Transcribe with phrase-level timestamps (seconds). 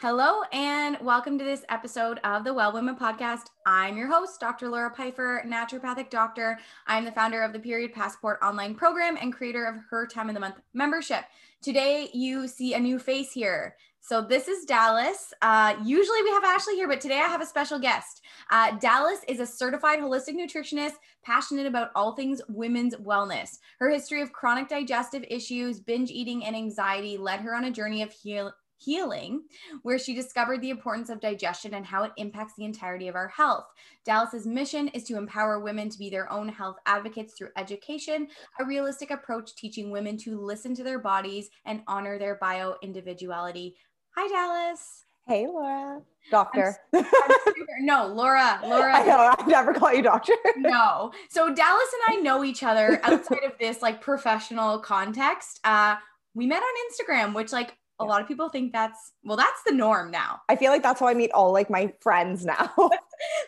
[0.00, 3.48] Hello, and welcome to this episode of the Well Women Podcast.
[3.66, 4.70] I'm your host, Dr.
[4.70, 6.58] Laura Pfeiffer, naturopathic doctor.
[6.86, 10.34] I'm the founder of the Period Passport online program and creator of Her Time of
[10.34, 11.24] the Month membership.
[11.60, 13.76] Today, you see a new face here.
[14.00, 15.34] So, this is Dallas.
[15.42, 18.22] Uh, usually, we have Ashley here, but today I have a special guest.
[18.50, 23.58] Uh, Dallas is a certified holistic nutritionist passionate about all things women's wellness.
[23.78, 28.00] Her history of chronic digestive issues, binge eating, and anxiety led her on a journey
[28.00, 29.42] of heal- Healing,
[29.82, 33.28] where she discovered the importance of digestion and how it impacts the entirety of our
[33.28, 33.66] health.
[34.06, 38.64] Dallas's mission is to empower women to be their own health advocates through education, a
[38.64, 43.76] realistic approach teaching women to listen to their bodies and honor their bio individuality.
[44.16, 45.04] Hi, Dallas.
[45.26, 46.00] Hey, Laura.
[46.30, 46.76] Doctor.
[46.94, 48.60] I'm, I'm no, Laura.
[48.64, 48.96] Laura.
[48.96, 49.34] I know.
[49.38, 50.32] I never call you doctor.
[50.56, 51.12] no.
[51.28, 55.60] So Dallas and I know each other outside of this like professional context.
[55.64, 55.96] Uh,
[56.34, 59.72] we met on Instagram, which like a lot of people think that's well that's the
[59.72, 60.40] norm now.
[60.48, 62.72] I feel like that's how i meet all like my friends now.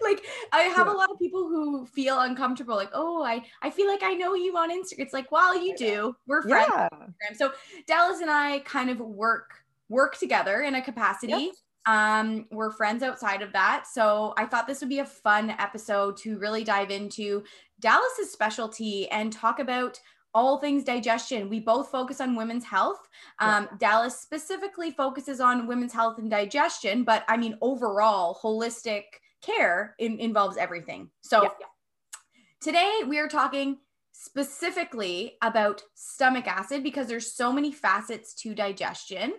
[0.02, 0.92] Like i have yeah.
[0.92, 4.34] a lot of people who feel uncomfortable like oh i i feel like i know
[4.34, 6.14] you on instagram it's like well you do.
[6.26, 6.88] we're friends yeah.
[7.34, 7.52] so
[7.86, 11.32] dallas and i kind of work work together in a capacity.
[11.32, 11.54] Yep.
[11.86, 13.84] um we're friends outside of that.
[13.86, 17.42] So i thought this would be a fun episode to really dive into
[17.80, 20.00] dallas's specialty and talk about
[20.34, 21.48] all things digestion.
[21.48, 23.08] We both focus on women's health.
[23.38, 23.76] Um, yeah.
[23.78, 29.04] Dallas specifically focuses on women's health and digestion, but I mean, overall, holistic
[29.42, 31.10] care in, involves everything.
[31.20, 31.50] So, yeah.
[32.60, 33.78] today we are talking
[34.12, 39.34] specifically about stomach acid because there's so many facets to digestion.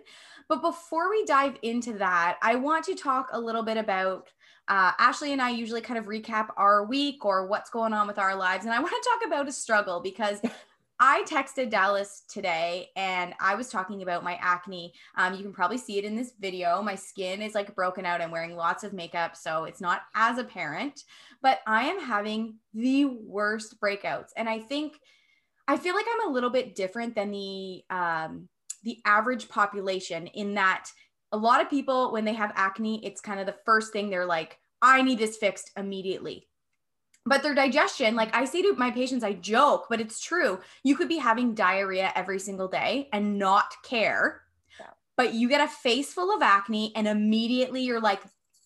[0.48, 4.30] But before we dive into that, I want to talk a little bit about
[4.68, 8.18] uh, Ashley and I usually kind of recap our week or what's going on with
[8.18, 8.64] our lives.
[8.64, 10.40] And I want to talk about a struggle because
[11.00, 14.94] I texted Dallas today and I was talking about my acne.
[15.16, 16.80] Um, you can probably see it in this video.
[16.82, 18.20] My skin is like broken out.
[18.20, 21.02] I'm wearing lots of makeup, so it's not as apparent,
[21.42, 24.28] but I am having the worst breakouts.
[24.36, 24.94] And I think,
[25.66, 28.48] I feel like I'm a little bit different than the, um,
[28.84, 30.88] the average population in that
[31.32, 34.26] a lot of people, when they have acne, it's kind of the first thing they're
[34.26, 36.46] like, I need this fixed immediately
[37.26, 40.60] but their digestion like i say to my patients i joke but it's true.
[40.82, 44.42] You could be having diarrhea every single day and not care
[44.78, 44.86] yeah.
[45.16, 48.22] but you get a face full of acne and immediately you're like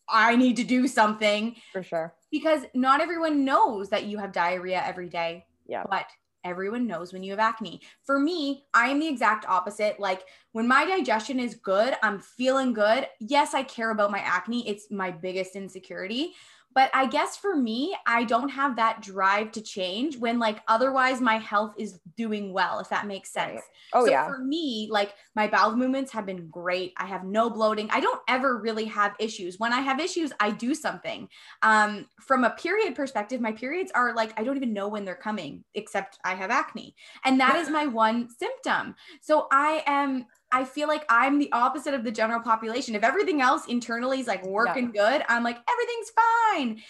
[0.08, 1.56] i need to do something.
[1.72, 2.14] For sure.
[2.30, 5.84] Because not everyone knows that you have diarrhea every day yeah.
[5.88, 6.06] but
[6.44, 7.80] everyone knows when you have acne.
[8.04, 10.00] For me i am the exact opposite.
[10.00, 13.06] Like when my digestion is good i'm feeling good.
[13.20, 14.68] Yes i care about my acne.
[14.68, 16.34] It's my biggest insecurity
[16.78, 21.20] but I guess for me, I don't have that drive to change when like otherwise
[21.20, 23.54] my health is doing well, if that makes sense.
[23.54, 23.62] Right.
[23.94, 24.28] Oh, so yeah.
[24.28, 26.92] For me, like my bowel movements have been great.
[26.96, 27.90] I have no bloating.
[27.90, 29.58] I don't ever really have issues.
[29.58, 31.28] When I have issues, I do something.
[31.62, 35.16] Um, from a period perspective, my periods are like, I don't even know when they're
[35.16, 36.94] coming, except I have acne.
[37.24, 38.94] And that is my one symptom.
[39.20, 42.94] So I am I feel like I'm the opposite of the general population.
[42.94, 46.82] If everything else internally is like working good, I'm like, everything's fine.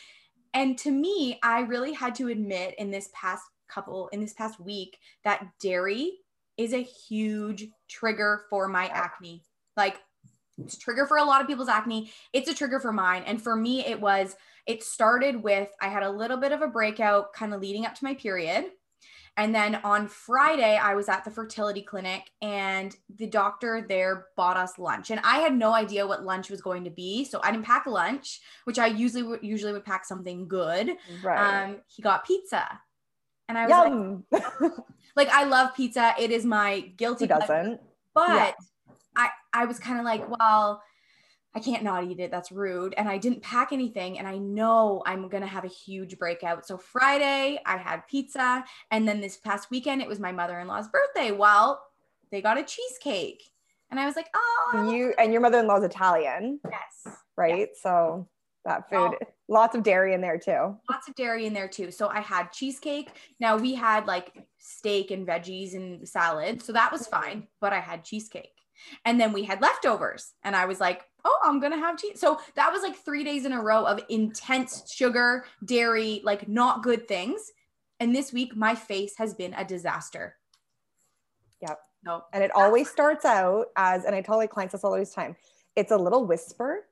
[0.54, 4.60] And to me, I really had to admit in this past couple, in this past
[4.60, 6.12] week, that dairy
[6.56, 9.42] is a huge trigger for my acne.
[9.76, 10.00] Like,
[10.56, 12.10] it's a trigger for a lot of people's acne.
[12.32, 13.22] It's a trigger for mine.
[13.26, 14.34] And for me, it was,
[14.66, 17.94] it started with I had a little bit of a breakout kind of leading up
[17.94, 18.66] to my period.
[19.38, 24.56] And then on Friday, I was at the fertility clinic and the doctor there bought
[24.56, 25.12] us lunch.
[25.12, 27.24] And I had no idea what lunch was going to be.
[27.24, 30.96] So I didn't pack lunch, which I usually would usually would pack something good.
[31.22, 31.66] Right.
[31.66, 32.80] Um, he got pizza.
[33.48, 34.24] And I was Yum.
[34.32, 34.72] like,
[35.16, 36.14] like I love pizza.
[36.18, 37.80] It is my guilty Who doesn't.
[38.14, 38.52] But yeah.
[39.16, 40.82] I I was kind of like, well,
[41.54, 42.30] I can't not eat it.
[42.30, 42.94] That's rude.
[42.96, 44.18] And I didn't pack anything.
[44.18, 46.66] And I know I'm going to have a huge breakout.
[46.66, 48.64] So Friday, I had pizza.
[48.90, 51.32] And then this past weekend, it was my mother in law's birthday.
[51.32, 51.82] Well,
[52.30, 53.42] they got a cheesecake.
[53.90, 54.90] And I was like, oh.
[54.92, 56.60] You and your mother in law's Italian.
[56.70, 57.16] Yes.
[57.36, 57.70] Right.
[57.80, 58.28] So
[58.66, 59.14] that food,
[59.48, 60.76] lots of dairy in there too.
[60.90, 61.90] Lots of dairy in there too.
[61.90, 63.08] So I had cheesecake.
[63.40, 66.62] Now we had like steak and veggies and salad.
[66.62, 67.48] So that was fine.
[67.62, 68.52] But I had cheesecake.
[69.04, 70.34] And then we had leftovers.
[70.44, 72.20] And I was like, oh, I'm going to have cheese.
[72.20, 76.82] So that was like three days in a row of intense sugar, dairy, like not
[76.82, 77.52] good things.
[78.00, 80.36] And this week, my face has been a disaster.
[81.60, 81.78] Yep.
[82.04, 82.22] No.
[82.32, 85.36] And it always starts out as, and I tell my clients this all the time,
[85.74, 86.84] it's a little whisper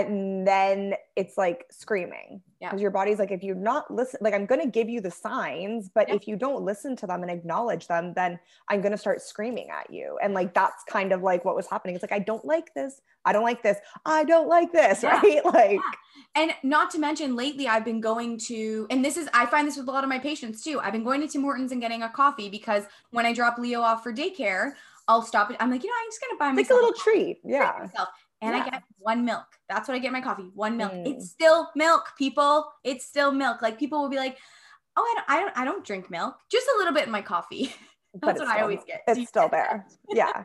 [0.00, 2.40] and then it's like screaming.
[2.60, 5.10] Because your body's like if you're not listen like i'm going to give you the
[5.10, 8.96] signs but if you don't listen to them and acknowledge them then i'm going to
[8.96, 10.18] start screaming at you.
[10.22, 11.94] And like that's kind of like what was happening.
[11.94, 13.02] It's like i don't like this.
[13.26, 13.76] I don't like this.
[14.06, 15.20] I don't like this yeah.
[15.20, 15.44] right?
[15.54, 16.42] Like yeah.
[16.42, 19.76] and not to mention lately i've been going to and this is i find this
[19.76, 20.80] with a lot of my patients too.
[20.80, 23.82] I've been going to tim hortons and getting a coffee because when i drop leo
[23.82, 24.72] off for daycare
[25.06, 25.58] I'll stop it.
[25.60, 27.38] I'm like, you know, I'm just gonna buy myself like a little treat.
[27.44, 27.88] Yeah
[28.40, 28.62] and yeah.
[28.62, 29.46] I get one milk.
[29.68, 30.50] That's what I get my coffee.
[30.54, 30.92] One milk.
[30.92, 31.06] Mm.
[31.06, 32.66] It's still milk, people.
[32.82, 33.62] It's still milk.
[33.62, 34.38] Like people will be like,
[34.96, 36.36] "Oh, I don't, I don't, I don't drink milk.
[36.50, 37.74] Just a little bit in my coffee."
[38.20, 39.02] That's what still, I always get.
[39.08, 39.86] It's still there.
[40.10, 40.44] yeah.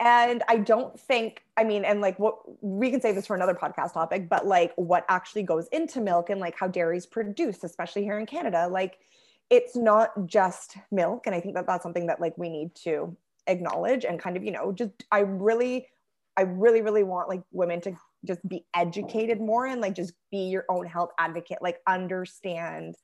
[0.00, 3.54] and I don't think, I mean, and like what we can say this for another
[3.54, 7.62] podcast topic, but like what actually goes into milk and like how dairy is produced,
[7.62, 9.00] especially here in Canada, like
[9.50, 11.26] it's not just milk.
[11.26, 13.14] And I think that that's something that like we need to
[13.46, 15.88] acknowledge and kind of, you know, just I really
[16.36, 17.96] I really, really want like women to
[18.26, 22.94] just be educated more and like just be your own health advocate, like understand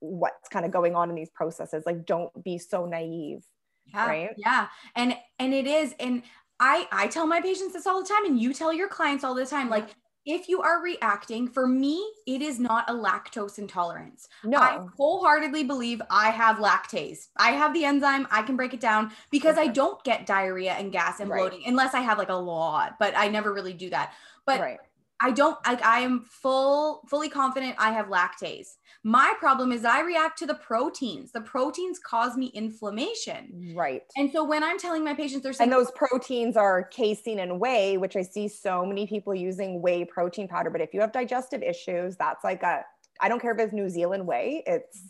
[0.00, 1.84] what's kind of going on in these processes.
[1.86, 3.44] Like don't be so naive.
[3.86, 4.30] Yeah, right.
[4.36, 4.68] Yeah.
[4.96, 6.22] And and it is, and
[6.60, 9.34] I I tell my patients this all the time, and you tell your clients all
[9.34, 9.94] the time, like
[10.26, 14.28] if you are reacting, for me, it is not a lactose intolerance.
[14.42, 14.58] No.
[14.58, 17.28] I wholeheartedly believe I have lactase.
[17.36, 19.68] I have the enzyme, I can break it down because okay.
[19.68, 21.68] I don't get diarrhea and gas and bloating right.
[21.68, 24.14] unless I have like a lot, but I never really do that.
[24.46, 24.78] But right.
[25.24, 28.76] I don't like I am full fully confident I have lactase.
[29.02, 31.32] My problem is I react to the proteins.
[31.32, 33.72] The proteins cause me inflammation.
[33.74, 34.02] Right.
[34.16, 37.58] And so when I'm telling my patients they're saying And those proteins are casein and
[37.58, 41.12] whey, which I see so many people using whey protein powder, but if you have
[41.12, 42.82] digestive issues, that's like a
[43.18, 45.04] I don't care if it's New Zealand whey, it's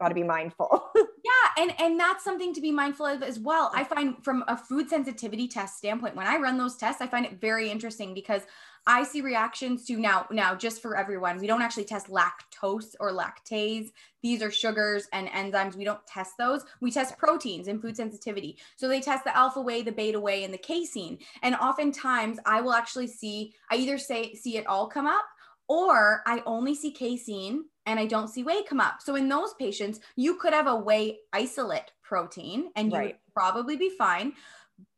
[0.00, 0.90] got to be mindful.
[0.96, 3.70] yeah, and and that's something to be mindful of as well.
[3.74, 7.24] I find from a food sensitivity test standpoint, when I run those tests, I find
[7.24, 8.42] it very interesting because
[8.86, 13.10] I see reactions to now, now just for everyone, we don't actually test lactose or
[13.12, 13.90] lactase.
[14.22, 15.74] These are sugars and enzymes.
[15.74, 16.64] We don't test those.
[16.80, 18.58] We test proteins and food sensitivity.
[18.76, 21.18] So they test the alpha whey, the beta whey, and the casein.
[21.42, 25.24] And oftentimes I will actually see, I either say, see it all come up
[25.68, 29.02] or I only see casein and I don't see whey come up.
[29.02, 33.06] So in those patients, you could have a whey isolate protein and you right.
[33.06, 34.32] would probably be fine.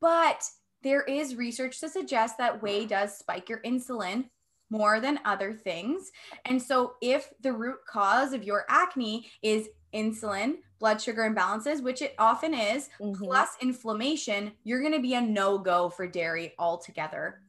[0.01, 0.43] But
[0.83, 4.25] there is research to suggest that whey does spike your insulin
[4.71, 6.11] more than other things.
[6.45, 12.03] And so, if the root cause of your acne is insulin, blood sugar imbalances, which
[12.03, 13.23] it often is, mm-hmm.
[13.23, 17.41] plus inflammation, you're going to be a no go for dairy altogether.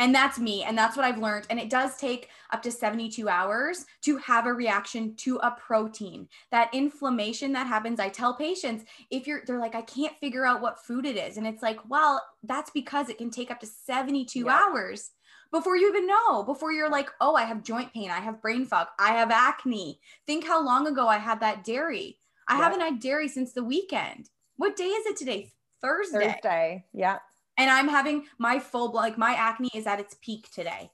[0.00, 0.64] And that's me.
[0.64, 1.46] And that's what I've learned.
[1.50, 6.26] And it does take up to 72 hours to have a reaction to a protein.
[6.50, 10.62] That inflammation that happens, I tell patients, if you're, they're like, I can't figure out
[10.62, 11.36] what food it is.
[11.36, 14.58] And it's like, well, that's because it can take up to 72 yeah.
[14.58, 15.10] hours
[15.52, 18.64] before you even know, before you're like, oh, I have joint pain, I have brain
[18.64, 20.00] fog, I have acne.
[20.26, 22.16] Think how long ago I had that dairy.
[22.48, 22.64] I yeah.
[22.64, 24.30] haven't had dairy since the weekend.
[24.56, 25.50] What day is it today?
[25.82, 26.32] Thursday.
[26.32, 26.84] Thursday.
[26.94, 27.18] Yeah
[27.60, 30.90] and I'm having my full like my acne is at its peak today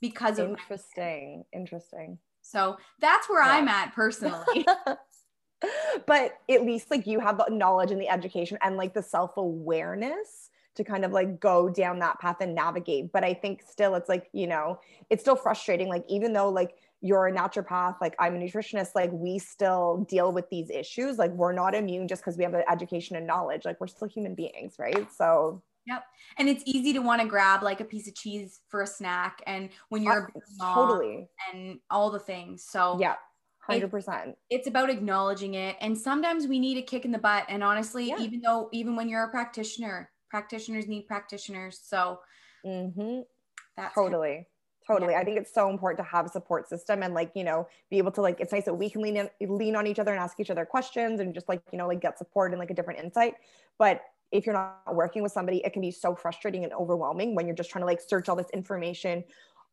[0.00, 2.18] because of interesting, interesting.
[2.42, 3.52] So that's where yeah.
[3.52, 4.66] I'm at personally.
[6.06, 10.50] but at least like you have the knowledge and the education and like the self-awareness
[10.74, 13.12] to kind of like go down that path and navigate.
[13.12, 14.80] But I think still it's like, you know,
[15.10, 15.88] it's still frustrating.
[15.88, 20.32] Like even though like you're a naturopath, like I'm a nutritionist, like we still deal
[20.32, 21.18] with these issues.
[21.18, 23.64] Like we're not immune just because we have the education and knowledge.
[23.64, 25.06] Like we're still human beings, right?
[25.12, 26.04] So Yep.
[26.38, 29.42] And it's easy to want to grab like a piece of cheese for a snack
[29.46, 32.64] and when you're totally and all the things.
[32.64, 33.16] So yeah.
[33.68, 34.28] 100%.
[34.28, 35.76] It, it's about acknowledging it.
[35.80, 37.44] And sometimes we need a kick in the butt.
[37.48, 38.18] And honestly, yeah.
[38.18, 41.80] even though, even when you're a practitioner, practitioners need practitioners.
[41.82, 42.20] So
[42.64, 43.20] mm-hmm.
[43.76, 44.46] that's totally.
[44.86, 45.12] Totally.
[45.12, 45.20] Yeah.
[45.20, 47.98] I think it's so important to have a support system and like, you know, be
[47.98, 50.20] able to like, it's nice that we can lean in, lean on each other and
[50.20, 52.74] ask each other questions and just like, you know, like get support and like a
[52.74, 53.34] different insight.
[53.78, 54.00] But
[54.32, 57.56] if you're not working with somebody, it can be so frustrating and overwhelming when you're
[57.56, 59.24] just trying to like search all this information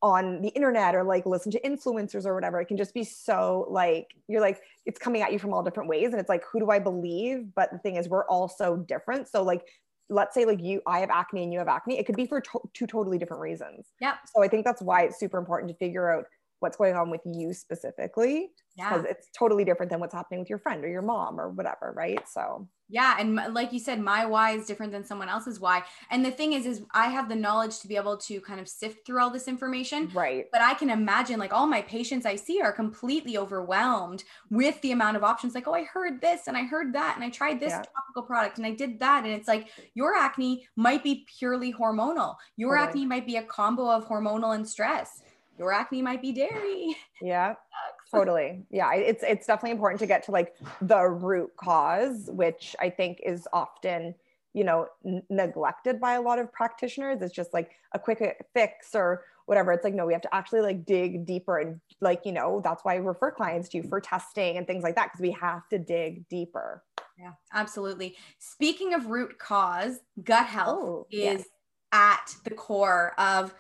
[0.01, 2.61] on the internet or like listen to influencers or whatever.
[2.61, 5.89] It can just be so like you're like it's coming at you from all different
[5.89, 7.53] ways and it's like who do I believe?
[7.55, 9.27] But the thing is we're all so different.
[9.27, 9.65] So like
[10.09, 12.41] let's say like you I have acne and you have acne, it could be for
[12.41, 13.87] to- two totally different reasons.
[13.99, 14.15] Yeah.
[14.33, 16.25] So I think that's why it's super important to figure out
[16.59, 19.11] what's going on with you specifically because yeah.
[19.11, 22.27] it's totally different than what's happening with your friend or your mom or whatever right
[22.27, 26.23] so yeah and like you said my why is different than someone else's why and
[26.23, 29.05] the thing is is i have the knowledge to be able to kind of sift
[29.05, 32.61] through all this information right but i can imagine like all my patients i see
[32.61, 36.63] are completely overwhelmed with the amount of options like oh i heard this and i
[36.63, 37.83] heard that and i tried this yeah.
[37.95, 42.35] topical product and i did that and it's like your acne might be purely hormonal
[42.55, 42.89] your totally.
[42.89, 45.23] acne might be a combo of hormonal and stress
[45.57, 46.95] your acne might be dairy.
[47.21, 47.55] Yeah
[48.11, 48.65] totally.
[48.69, 53.19] Yeah it's it's definitely important to get to like the root cause which i think
[53.25, 54.15] is often
[54.57, 57.21] you know n- neglected by a lot of practitioners.
[57.21, 59.71] It's just like a quick uh, fix or whatever.
[59.71, 62.83] It's like no we have to actually like dig deeper and like you know that's
[62.83, 65.67] why I refer clients to you for testing and things like that because we have
[65.69, 66.83] to dig deeper.
[67.19, 68.15] Yeah absolutely.
[68.39, 71.43] Speaking of root cause gut health oh, is yes.
[71.91, 73.53] at the core of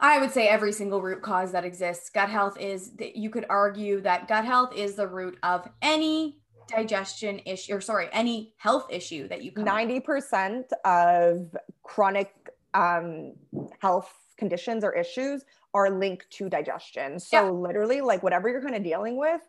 [0.00, 2.10] I would say every single root cause that exists.
[2.10, 6.38] Gut health is that you could argue that gut health is the root of any
[6.68, 12.32] digestion issue or sorry, any health issue that you 90% of chronic
[12.74, 13.32] um,
[13.80, 17.18] health conditions or issues are linked to digestion.
[17.18, 17.50] So yeah.
[17.50, 19.40] literally like whatever you're kind of dealing with,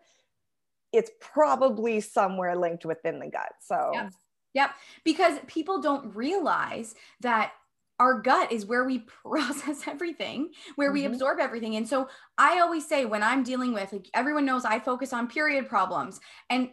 [0.92, 3.54] it's probably somewhere linked within the gut.
[3.62, 4.14] So Yep.
[4.56, 4.72] Yep.
[5.04, 7.54] Because people don't realize that
[8.00, 11.14] our gut is where we process everything, where we mm-hmm.
[11.14, 11.76] absorb everything.
[11.76, 15.28] And so I always say when I'm dealing with, like everyone knows I focus on
[15.28, 16.20] period problems.
[16.50, 16.70] And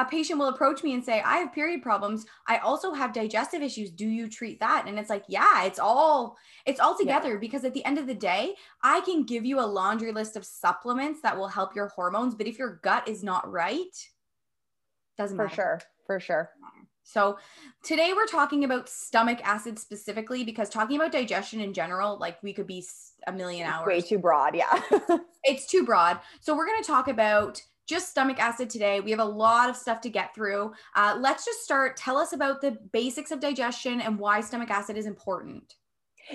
[0.00, 2.24] a patient will approach me and say, I have period problems.
[2.46, 3.90] I also have digestive issues.
[3.90, 4.84] Do you treat that?
[4.86, 7.38] And it's like, yeah, it's all, it's all together yeah.
[7.40, 8.54] because at the end of the day,
[8.84, 12.36] I can give you a laundry list of supplements that will help your hormones.
[12.36, 13.82] But if your gut is not right,
[15.16, 15.48] doesn't matter.
[15.48, 15.80] For matter.
[15.80, 15.80] sure.
[16.06, 16.50] For sure.
[17.08, 17.38] So,
[17.82, 22.52] today we're talking about stomach acid specifically because talking about digestion in general, like we
[22.52, 22.84] could be
[23.26, 23.86] a million hours.
[23.86, 24.54] Way too broad.
[24.54, 24.82] Yeah.
[25.44, 26.20] it's too broad.
[26.40, 29.00] So, we're going to talk about just stomach acid today.
[29.00, 30.74] We have a lot of stuff to get through.
[30.94, 31.96] Uh, let's just start.
[31.96, 35.76] Tell us about the basics of digestion and why stomach acid is important.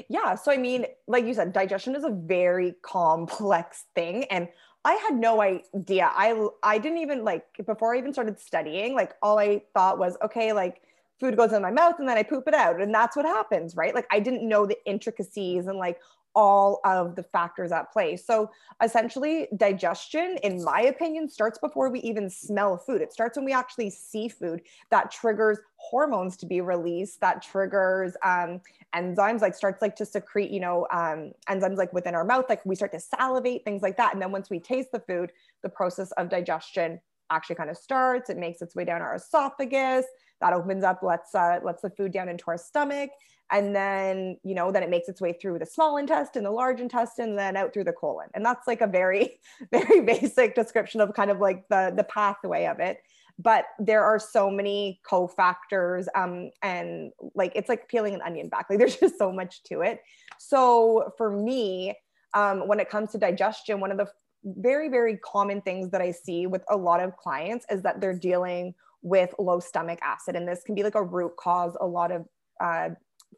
[0.09, 0.33] Yeah.
[0.33, 4.23] So, I mean, like you said, digestion is a very complex thing.
[4.31, 4.47] And
[4.85, 6.11] I had no idea.
[6.13, 10.17] I I didn't even like before I even started studying, like all I thought was,
[10.23, 10.81] okay, like
[11.19, 12.81] food goes in my mouth and then I poop it out.
[12.81, 13.95] And that's what happens, right?
[13.95, 15.99] Like I didn't know the intricacies and like
[16.35, 18.15] all of the factors at play.
[18.17, 18.49] So
[18.81, 23.01] essentially, digestion, in my opinion, starts before we even smell food.
[23.01, 28.15] It starts when we actually see food that triggers hormones to be released, that triggers
[28.23, 28.61] um,
[28.95, 32.65] enzymes, like starts like to secrete, you know, um, enzymes like within our mouth, like
[32.65, 34.13] we start to salivate, things like that.
[34.13, 36.99] And then once we taste the food, the process of digestion
[37.29, 38.29] actually kind of starts.
[38.29, 40.05] It makes its way down our esophagus.
[40.41, 43.11] That opens up, lets uh, lets the food down into our stomach,
[43.53, 46.81] and then you know then it makes its way through the small intestine, the large
[46.81, 48.27] intestine, and then out through the colon.
[48.33, 49.39] And that's like a very
[49.71, 52.97] very basic description of kind of like the the pathway of it.
[53.39, 58.67] But there are so many cofactors, um, and like it's like peeling an onion back.
[58.69, 60.01] Like there's just so much to it.
[60.39, 61.95] So for me,
[62.33, 64.07] um, when it comes to digestion, one of the
[64.45, 68.17] very, very common things that I see with a lot of clients is that they're
[68.17, 70.35] dealing with low stomach acid.
[70.35, 72.25] And this can be like a root cause, a lot of,
[72.59, 72.89] uh,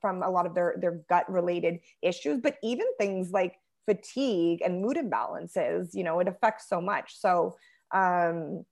[0.01, 4.81] from a lot of their, their gut related issues, but even things like fatigue and
[4.81, 7.19] mood imbalances, you know, it affects so much.
[7.19, 7.55] So,
[7.93, 8.65] um,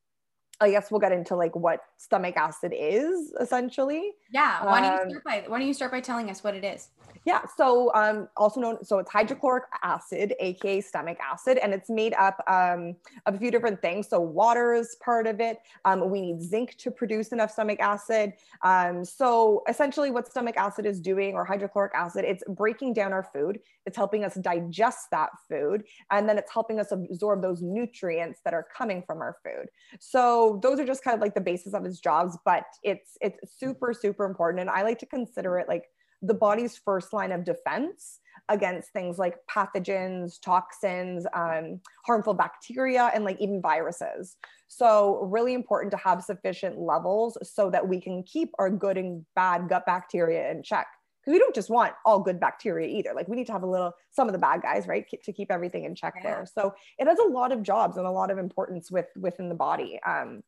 [0.63, 4.13] I guess we'll get into like what stomach acid is essentially.
[4.31, 4.65] Yeah.
[4.65, 6.63] Why don't you um, start by why don't you start by telling us what it
[6.63, 6.89] is?
[7.25, 7.41] Yeah.
[7.55, 12.43] So, um, also known, so it's hydrochloric acid, aka stomach acid, and it's made up
[12.47, 14.09] um, of a few different things.
[14.09, 15.59] So, water is part of it.
[15.85, 18.33] Um, we need zinc to produce enough stomach acid.
[18.61, 23.23] Um, so, essentially, what stomach acid is doing, or hydrochloric acid, it's breaking down our
[23.23, 23.59] food.
[23.85, 28.53] It's helping us digest that food, and then it's helping us absorb those nutrients that
[28.53, 29.67] are coming from our food.
[29.99, 33.57] So, those are just kind of like the basis of his jobs, but it's it's
[33.57, 35.85] super super important, and I like to consider it like
[36.23, 38.19] the body's first line of defense
[38.49, 44.37] against things like pathogens, toxins, um, harmful bacteria, and like even viruses.
[44.67, 49.25] So, really important to have sufficient levels so that we can keep our good and
[49.35, 50.87] bad gut bacteria in check.
[51.23, 53.13] Because we don't just want all good bacteria either.
[53.15, 55.51] Like, we need to have a little, some of the bad guys, right, to keep
[55.51, 56.23] everything in check yeah.
[56.23, 56.45] there.
[56.45, 59.55] So, it has a lot of jobs and a lot of importance with within the
[59.55, 59.99] body.
[60.05, 60.43] Um,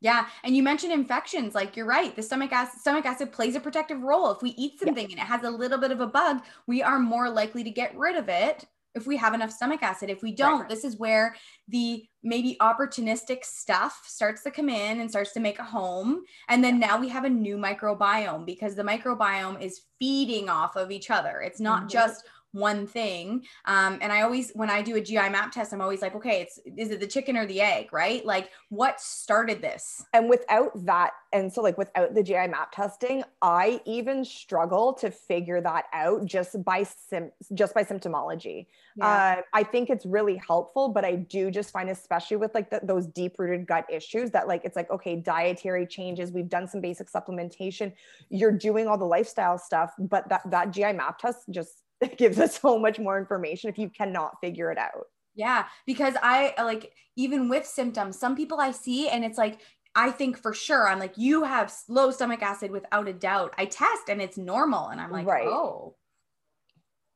[0.00, 1.54] yeah, and you mentioned infections.
[1.54, 4.30] Like you're right, the stomach acid stomach acid plays a protective role.
[4.30, 5.12] If we eat something yeah.
[5.12, 7.96] and it has a little bit of a bug, we are more likely to get
[7.96, 10.10] rid of it if we have enough stomach acid.
[10.10, 10.68] If we don't, right.
[10.68, 11.34] this is where
[11.68, 16.22] the maybe opportunistic stuff starts to come in and starts to make a home.
[16.48, 20.90] And then now we have a new microbiome because the microbiome is feeding off of
[20.90, 21.40] each other.
[21.40, 21.88] It's not mm-hmm.
[21.88, 23.44] just one thing.
[23.64, 26.40] Um, and I always, when I do a GI map test, I'm always like, okay,
[26.42, 28.24] it's is it the chicken or the egg, right?
[28.24, 30.04] Like, what started this?
[30.12, 35.10] And without that, and so like without the GI map testing, I even struggle to
[35.10, 38.66] figure that out just by sim just by symptomology.
[38.96, 39.06] Yeah.
[39.06, 42.80] Uh, I think it's really helpful, but I do just find, especially with like the,
[42.82, 46.32] those deep rooted gut issues, that like it's like okay, dietary changes.
[46.32, 47.92] We've done some basic supplementation.
[48.28, 51.82] You're doing all the lifestyle stuff, but that that GI map test just
[52.18, 55.06] gives us so much more information if you cannot figure it out.
[55.34, 59.60] Yeah, because I like even with symptoms, some people I see and it's like
[59.94, 63.54] I think for sure I'm like you have low stomach acid without a doubt.
[63.58, 65.46] I test and it's normal and I'm like, right.
[65.46, 65.96] "Oh,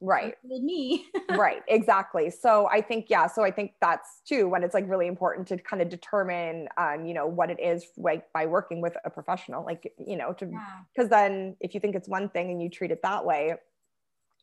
[0.04, 4.74] right me right exactly so i think yeah so i think that's too when it's
[4.74, 8.44] like really important to kind of determine um you know what it is like by
[8.44, 11.26] working with a professional like you know to because yeah.
[11.26, 13.54] then if you think it's one thing and you treat it that way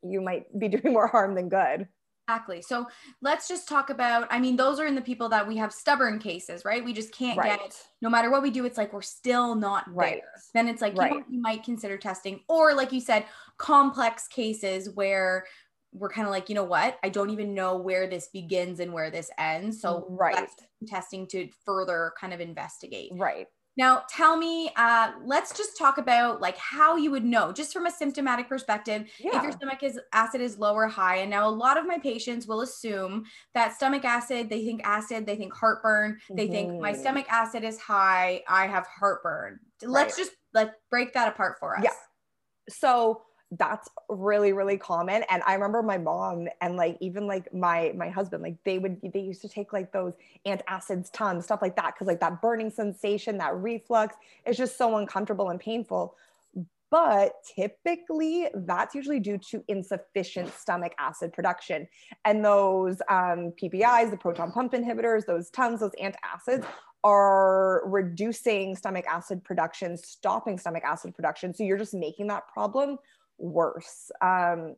[0.03, 1.87] you might be doing more harm than good
[2.31, 2.61] Exactly.
[2.61, 2.87] So
[3.21, 4.27] let's just talk about.
[4.29, 6.83] I mean, those are in the people that we have stubborn cases, right?
[6.83, 7.59] We just can't right.
[7.59, 7.77] get.
[8.01, 10.21] No matter what we do, it's like we're still not right.
[10.21, 10.41] there.
[10.53, 11.11] Then it's like right.
[11.11, 13.25] you, know, you might consider testing, or like you said,
[13.57, 15.45] complex cases where
[15.93, 16.97] we're kind of like, you know what?
[17.03, 19.81] I don't even know where this begins and where this ends.
[19.81, 20.47] So right.
[20.87, 23.11] testing to further kind of investigate.
[23.13, 23.47] Right.
[23.77, 27.85] Now, tell me, uh, let's just talk about like how you would know, just from
[27.85, 29.37] a symptomatic perspective, yeah.
[29.37, 31.17] if your stomach is acid is low or high.
[31.17, 33.23] And now, a lot of my patients will assume
[33.53, 36.53] that stomach acid, they think acid, they think heartburn, they mm-hmm.
[36.53, 37.01] think my mm-hmm.
[37.01, 39.59] stomach acid is high, I have heartburn.
[39.83, 41.83] Let's just let's break that apart for us.
[41.83, 41.91] Yeah.
[42.69, 43.21] So
[43.57, 45.23] that's really really common.
[45.29, 48.97] And i remember my mom and like even like my my husband like they would
[49.13, 50.13] they used to take like those
[50.45, 54.15] antacids Tums stuff like that because like that burning sensation that reflux
[54.45, 56.15] is just so uncomfortable and painful.
[56.89, 61.87] But typically that's usually due to insufficient stomach acid production.
[62.25, 66.65] And those um, ppis the proton pump inhibitors those Tums those antacids
[67.03, 71.53] are reducing stomach acid production stopping stomach acid production.
[71.53, 72.97] So you're just making that problem
[73.41, 74.11] worse.
[74.21, 74.75] Um,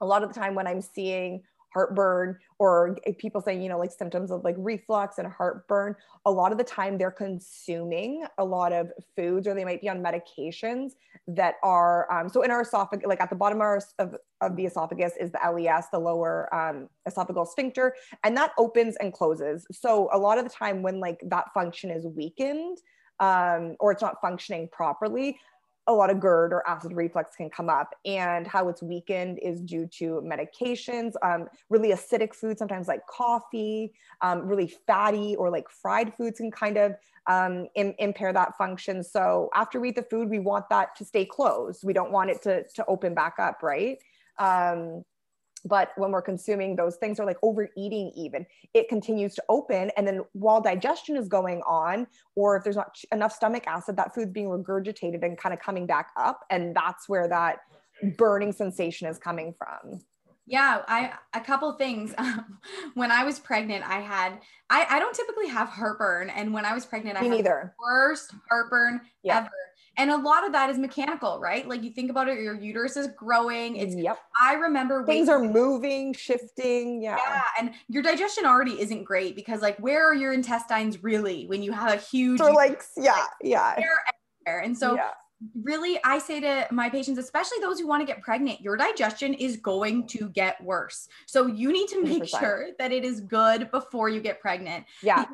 [0.00, 1.42] a lot of the time when I'm seeing
[1.72, 6.52] heartburn or people saying, you know, like symptoms of like reflux and heartburn, a lot
[6.52, 10.92] of the time they're consuming a lot of foods or they might be on medications
[11.26, 14.56] that are, um, so in our esophagus, like at the bottom of, our, of, of
[14.56, 17.94] the esophagus is the LES, the lower um, esophageal sphincter,
[18.24, 19.66] and that opens and closes.
[19.72, 22.78] So a lot of the time when like that function is weakened,
[23.20, 25.38] um, or it's not functioning properly,
[25.86, 27.94] a lot of GERD or acid reflux can come up.
[28.04, 33.92] And how it's weakened is due to medications, um, really acidic foods, sometimes like coffee,
[34.20, 36.94] um, really fatty or like fried foods can kind of
[37.26, 39.02] um, Im- impair that function.
[39.02, 41.84] So after we eat the food, we want that to stay closed.
[41.84, 43.98] We don't want it to, to open back up, right?
[44.38, 45.04] Um,
[45.64, 50.06] but when we're consuming those things or like overeating even it continues to open and
[50.06, 54.32] then while digestion is going on or if there's not enough stomach acid that food's
[54.32, 57.58] being regurgitated and kind of coming back up and that's where that
[58.16, 60.00] burning sensation is coming from
[60.46, 62.58] yeah i a couple things um,
[62.94, 64.38] when i was pregnant i had
[64.70, 67.74] i i don't typically have heartburn and when i was pregnant Me i had neither.
[67.78, 69.38] worst heartburn yeah.
[69.38, 69.50] ever
[69.98, 71.68] and a lot of that is mechanical, right?
[71.68, 73.76] Like you think about it, your uterus is growing.
[73.76, 74.18] It's yep.
[74.40, 77.02] I remember things are moving, shifting.
[77.02, 77.16] Yeah.
[77.16, 77.42] Yeah.
[77.58, 81.72] And your digestion already isn't great because like where are your intestines really when you
[81.72, 83.76] have a huge or like yeah, yeah.
[84.46, 85.10] And so yeah.
[85.62, 89.34] really I say to my patients, especially those who want to get pregnant, your digestion
[89.34, 91.06] is going to get worse.
[91.26, 92.40] So you need to make 100%.
[92.40, 94.86] sure that it is good before you get pregnant.
[95.02, 95.26] Yeah.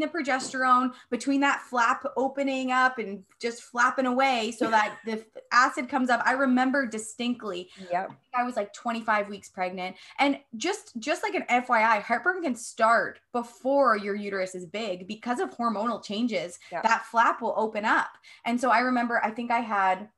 [0.00, 5.88] The progesterone, between that flap opening up and just flapping away so that the acid
[5.88, 6.22] comes up.
[6.24, 7.68] I remember distinctly.
[7.90, 8.12] Yep.
[8.34, 9.96] I was like 25 weeks pregnant.
[10.18, 15.40] And just just like an FYI, heartburn can start before your uterus is big because
[15.40, 16.58] of hormonal changes.
[16.70, 16.82] Yep.
[16.84, 18.16] That flap will open up.
[18.46, 20.08] And so I remember I think I had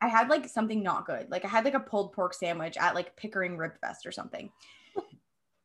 [0.00, 1.30] I had like something not good.
[1.30, 4.50] Like I had like a pulled pork sandwich at like Pickering Rib Fest or something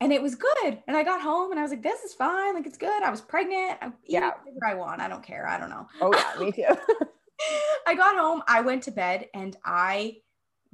[0.04, 0.84] and it was good.
[0.86, 2.54] And I got home and I was like, this is fine.
[2.56, 3.04] Like it's good.
[3.04, 3.78] I was pregnant.
[3.82, 4.32] I yeah.
[4.44, 5.00] whatever I want.
[5.00, 5.48] I don't care.
[5.48, 5.88] I don't know.
[6.02, 6.66] Oh yeah, me too.
[7.88, 10.18] I got home, I went to bed and I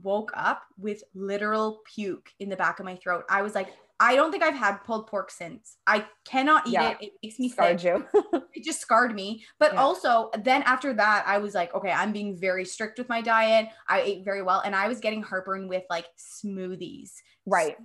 [0.02, 3.24] woke up with literal puke in the back of my throat.
[3.30, 5.78] I was like, I don't think I've had pulled pork since.
[5.86, 6.92] I cannot eat yeah.
[6.92, 6.98] it.
[7.02, 8.02] It makes me scarred sick.
[8.14, 8.42] you.
[8.54, 9.46] it just scarred me.
[9.60, 9.82] But yeah.
[9.82, 13.68] also, then after that, I was like, okay, I'm being very strict with my diet.
[13.88, 17.12] I ate very well, and I was getting heartburn with like smoothies.
[17.46, 17.76] Right.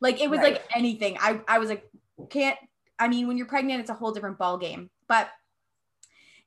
[0.00, 0.54] Like it was right.
[0.54, 1.16] like anything.
[1.20, 1.88] I I was like,
[2.30, 2.58] can't.
[2.98, 4.90] I mean, when you're pregnant, it's a whole different ball game.
[5.06, 5.28] But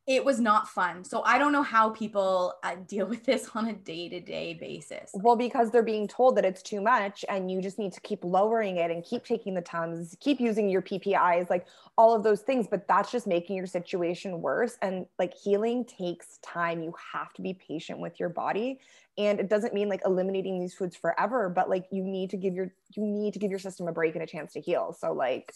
[0.08, 1.04] it was not fun.
[1.04, 4.56] So I don't know how people uh, deal with this on a day to day
[4.56, 5.12] basis.
[5.14, 8.24] Well, because they're being told that it's too much and you just need to keep
[8.24, 12.42] lowering it and keep taking the Tums, keep using your PPIs, like all of those
[12.42, 12.68] things.
[12.68, 14.78] But that's just making your situation worse.
[14.82, 16.82] And like healing takes time.
[16.82, 18.80] You have to be patient with your body.
[19.18, 22.56] And it doesn't mean like eliminating these foods forever, but like you need to give
[22.56, 24.96] your you need to give your system a break and a chance to heal.
[24.98, 25.54] So like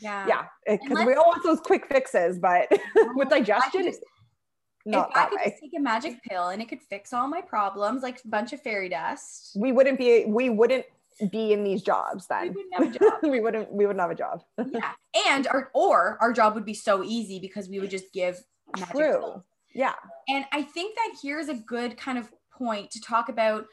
[0.00, 0.26] yeah.
[0.26, 2.68] Yeah because we all want those quick fixes but
[3.14, 4.00] with digestion just,
[4.86, 5.44] not if I could way.
[5.44, 8.52] just take a magic pill and it could fix all my problems like a bunch
[8.52, 9.52] of fairy dust.
[9.56, 10.86] We wouldn't be we wouldn't
[11.30, 12.54] be in these jobs then.
[12.54, 13.18] we wouldn't have a job.
[13.30, 14.42] We wouldn't we wouldn't have a job.
[14.58, 14.92] Yeah
[15.26, 18.38] and our or our job would be so easy because we would just give
[18.90, 19.12] true.
[19.12, 19.42] pills.
[19.74, 19.94] yeah.
[20.28, 23.66] And i think that here's a good kind of point to talk about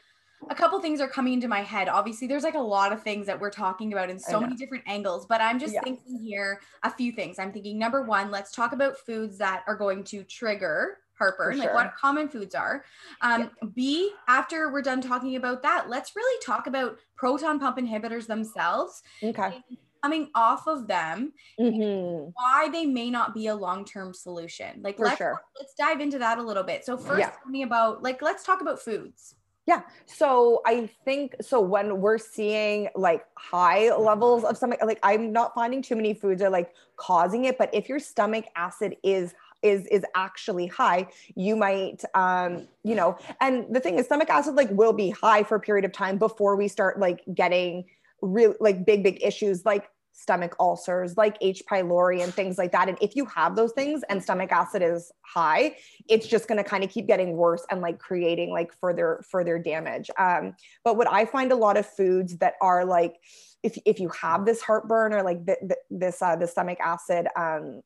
[0.50, 1.88] a couple things are coming into my head.
[1.88, 4.84] Obviously, there's like a lot of things that we're talking about in so many different
[4.86, 5.80] angles, but I'm just yeah.
[5.82, 7.38] thinking here a few things.
[7.38, 11.64] I'm thinking number one, let's talk about foods that are going to trigger heartburn, sure.
[11.64, 12.84] like what common foods are.
[13.22, 13.68] Um, yeah.
[13.74, 19.02] B, after we're done talking about that, let's really talk about proton pump inhibitors themselves.
[19.22, 19.62] Okay.
[20.02, 22.30] Coming off of them, mm-hmm.
[22.34, 24.80] why they may not be a long-term solution.
[24.82, 25.40] Like let's sure.
[25.58, 26.84] let's dive into that a little bit.
[26.84, 27.30] So first, yeah.
[27.30, 29.34] tell me about like let's talk about foods.
[29.66, 29.82] Yeah.
[30.06, 35.54] So I think so when we're seeing like high levels of stomach, like I'm not
[35.54, 39.86] finding too many foods are like causing it, but if your stomach acid is is
[39.86, 44.70] is actually high you might um you know and the thing is stomach acid like
[44.70, 47.82] will be high for a period of time before we start like getting
[48.20, 51.62] real like big big issues like stomach ulcers like H.
[51.70, 52.88] pylori and things like that.
[52.88, 55.76] And if you have those things and stomach acid is high,
[56.08, 59.58] it's just going to kind of keep getting worse and like creating like further further
[59.58, 60.10] damage.
[60.18, 63.16] Um, but what I find a lot of foods that are like,
[63.62, 67.28] if if you have this heartburn or like th- th- this uh, the stomach acid
[67.36, 67.82] um,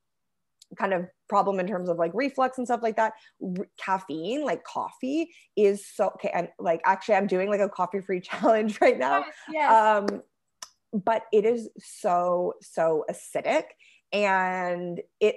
[0.79, 4.63] kind of problem in terms of like reflux and stuff like that R- caffeine like
[4.65, 8.99] coffee is so okay and like actually i'm doing like a coffee free challenge right
[8.99, 9.73] now yes, yes.
[9.73, 10.23] um
[10.93, 13.65] but it is so so acidic
[14.13, 15.37] and it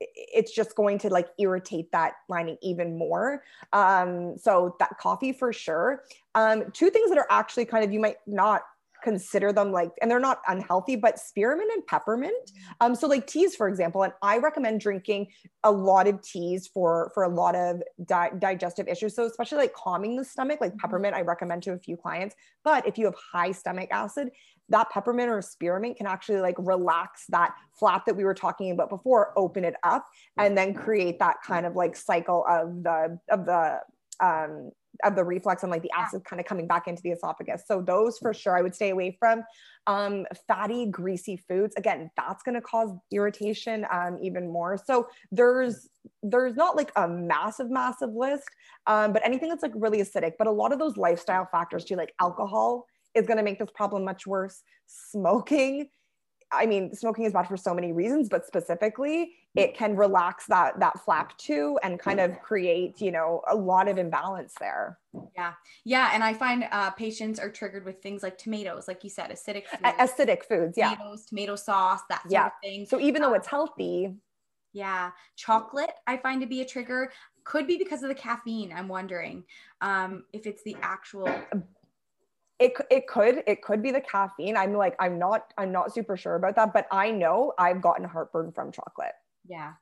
[0.00, 3.42] it's just going to like irritate that lining even more.
[3.72, 6.02] Um so that coffee for sure.
[6.34, 8.62] Um two things that are actually kind of you might not
[9.02, 12.50] consider them like and they're not unhealthy but spearmint and peppermint.
[12.80, 15.28] Um so like teas for example and i recommend drinking
[15.62, 19.14] a lot of teas for for a lot of di- digestive issues.
[19.14, 20.80] So especially like calming the stomach like mm-hmm.
[20.80, 22.34] peppermint i recommend to a few clients.
[22.64, 24.30] But if you have high stomach acid
[24.68, 28.88] that peppermint or spearmint can actually like relax that flap that we were talking about
[28.88, 30.06] before, open it up,
[30.38, 33.80] and then create that kind of like cycle of the of the
[34.20, 34.70] um
[35.02, 37.64] of the reflux and like the acid kind of coming back into the esophagus.
[37.66, 39.42] So those for sure I would stay away from.
[39.86, 41.74] Um, fatty, greasy foods.
[41.76, 44.78] Again, that's going to cause irritation um, even more.
[44.82, 45.88] So there's
[46.22, 48.48] there's not like a massive, massive list,
[48.86, 50.32] um, but anything that's like really acidic.
[50.38, 53.70] But a lot of those lifestyle factors too, like alcohol is going to make this
[53.74, 54.62] problem much worse.
[54.86, 55.88] Smoking,
[56.52, 60.78] I mean, smoking is bad for so many reasons, but specifically, it can relax that
[60.80, 64.98] that flap too and kind of create, you know, a lot of imbalance there.
[65.36, 65.52] Yeah,
[65.84, 69.30] yeah, and I find uh, patients are triggered with things like tomatoes, like you said,
[69.30, 69.82] acidic foods.
[69.82, 72.46] acidic foods, yeah, tomatoes, tomato sauce, that sort yeah.
[72.46, 72.86] of thing.
[72.86, 74.14] So even though it's healthy,
[74.72, 77.12] yeah, chocolate I find to be a trigger.
[77.44, 78.72] Could be because of the caffeine.
[78.74, 79.44] I'm wondering
[79.82, 81.28] um, if it's the actual
[82.58, 84.56] it, it could it could be the caffeine.
[84.56, 88.04] I'm like i'm not i'm not super sure about that but i know i've gotten
[88.04, 89.12] heartburn from chocolate.
[89.46, 89.72] Yeah.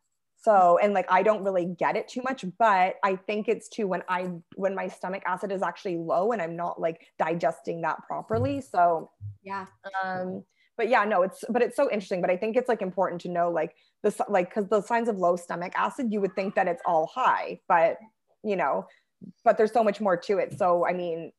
[0.43, 3.87] So and like i don't really get it too much but i think it's too
[3.87, 7.99] when i when my stomach acid is actually low and i'm not like digesting that
[8.07, 8.61] properly.
[8.61, 9.11] So
[9.43, 9.67] yeah.
[10.03, 10.43] um
[10.79, 13.29] but yeah no it's but it's so interesting but i think it's like important to
[13.29, 16.67] know like the like because the signs of low stomach acid you would think that
[16.67, 17.99] it's all high but
[18.43, 18.87] you know
[19.45, 20.59] but there's so much more to it.
[20.59, 21.31] So i mean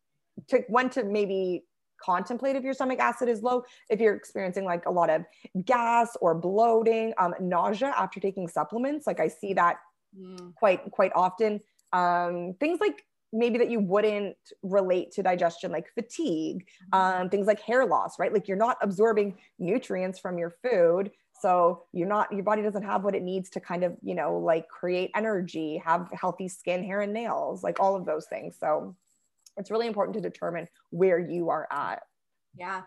[0.48, 1.64] to when to maybe
[2.02, 5.24] contemplate if your stomach acid is low if you're experiencing like a lot of
[5.64, 9.78] gas or bloating um, nausea after taking supplements like i see that
[10.18, 10.54] mm.
[10.56, 11.60] quite quite often
[11.94, 17.22] um, things like maybe that you wouldn't relate to digestion like fatigue mm-hmm.
[17.22, 21.84] um, things like hair loss right like you're not absorbing nutrients from your food so
[21.92, 24.68] you're not your body doesn't have what it needs to kind of you know like
[24.68, 28.96] create energy have healthy skin hair and nails like all of those things so
[29.58, 32.04] it's really important to determine where you are at
[32.58, 32.82] yeah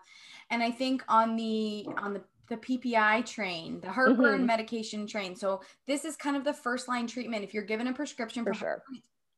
[0.49, 4.45] and i think on the on the the PPI train, the heartburn mm-hmm.
[4.45, 5.35] medication train.
[5.35, 7.43] So this is kind of the first line treatment.
[7.43, 8.83] If you're given a prescription for, for sure,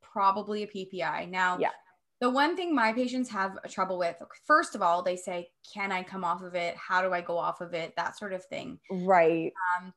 [0.02, 1.30] probably a PPI.
[1.30, 1.70] Now, yeah.
[2.22, 6.04] The one thing my patients have trouble with, first of all, they say, "Can I
[6.04, 6.76] come off of it?
[6.76, 8.78] How do I go off of it?" That sort of thing.
[8.92, 9.54] Right.
[9.80, 9.94] Um,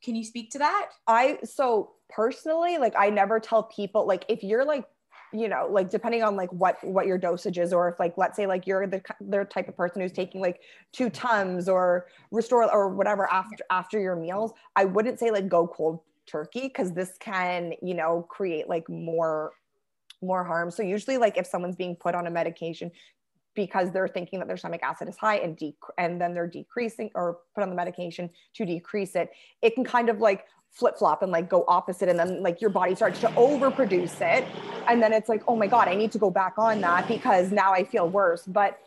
[0.00, 0.90] can you speak to that?
[1.08, 4.84] I so personally, like, I never tell people like if you're like
[5.32, 8.36] you know like depending on like what what your dosage is or if like let's
[8.36, 10.60] say like you're the the type of person who's taking like
[10.92, 15.66] two tums or restore or whatever after after your meals i wouldn't say like go
[15.66, 19.52] cold turkey because this can you know create like more
[20.22, 20.70] more harm.
[20.70, 22.90] So usually like if someone's being put on a medication
[23.54, 27.10] because they're thinking that their stomach acid is high and de- and then they're decreasing
[27.14, 29.30] or put on the medication to decrease it,
[29.62, 32.70] it can kind of like flip flop and like go opposite and then like your
[32.70, 34.44] body starts to overproduce it
[34.86, 37.50] and then it's like oh my god I need to go back on that because
[37.50, 38.78] now I feel worse but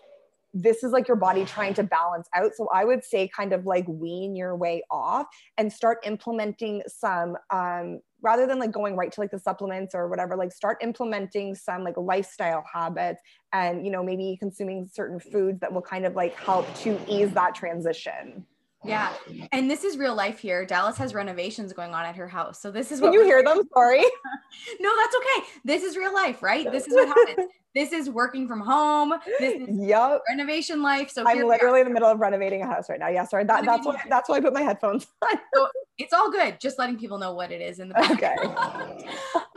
[0.54, 2.52] this is like your body trying to balance out.
[2.56, 5.26] So I would say kind of like wean your way off
[5.58, 10.08] and start implementing some um, rather than like going right to like the supplements or
[10.08, 15.60] whatever, like start implementing some like lifestyle habits and you know maybe consuming certain foods
[15.60, 18.46] that will kind of like help to ease that transition.
[18.86, 19.14] Oh, yeah.
[19.52, 20.66] And this is real life here.
[20.66, 22.60] Dallas has renovations going on at her house.
[22.60, 23.62] So this is what Can you hear them?
[23.74, 24.02] Sorry.
[24.80, 25.48] no, that's okay.
[25.64, 26.70] This is real life, right?
[26.72, 27.50] This is what happens.
[27.74, 29.14] this is working from home.
[29.40, 30.22] This is yep.
[30.28, 31.10] renovation life.
[31.10, 33.08] So I'm literally in the middle of renovating a house right now.
[33.08, 33.46] Yeah, sorry.
[33.46, 35.40] That, that's why that's why I put my headphones on.
[35.54, 35.68] so
[35.98, 36.60] it's all good.
[36.60, 38.12] Just letting people know what it is in the back.
[38.12, 38.36] Okay.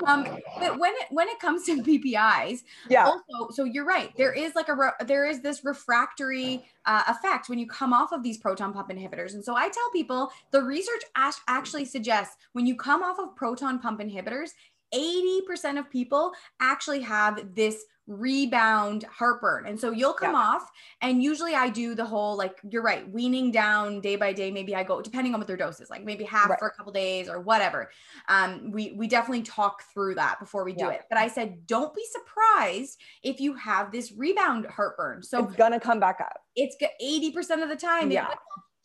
[0.07, 0.25] Um,
[0.59, 3.07] but when it when it comes to PPIs, yeah.
[3.07, 4.13] Also, so you're right.
[4.17, 8.13] There is like a re- there is this refractory uh, effect when you come off
[8.13, 9.35] of these proton pump inhibitors.
[9.35, 11.03] And so I tell people the research
[11.47, 14.51] actually suggests when you come off of proton pump inhibitors,
[14.95, 19.67] 80% of people actually have this rebound heartburn.
[19.67, 20.39] And so you'll come yeah.
[20.39, 20.71] off
[21.03, 24.51] and usually I do the whole like you're right, weaning down day by day.
[24.51, 26.59] Maybe I go depending on what their dose is, like maybe half right.
[26.59, 27.91] for a couple days or whatever.
[28.29, 30.91] Um we we definitely talk through that before we do yeah.
[30.91, 31.03] it.
[31.09, 35.23] But I said don't be surprised if you have this rebound heartburn.
[35.23, 36.39] So it's going to come back up.
[36.55, 38.29] It's 80% of the time yeah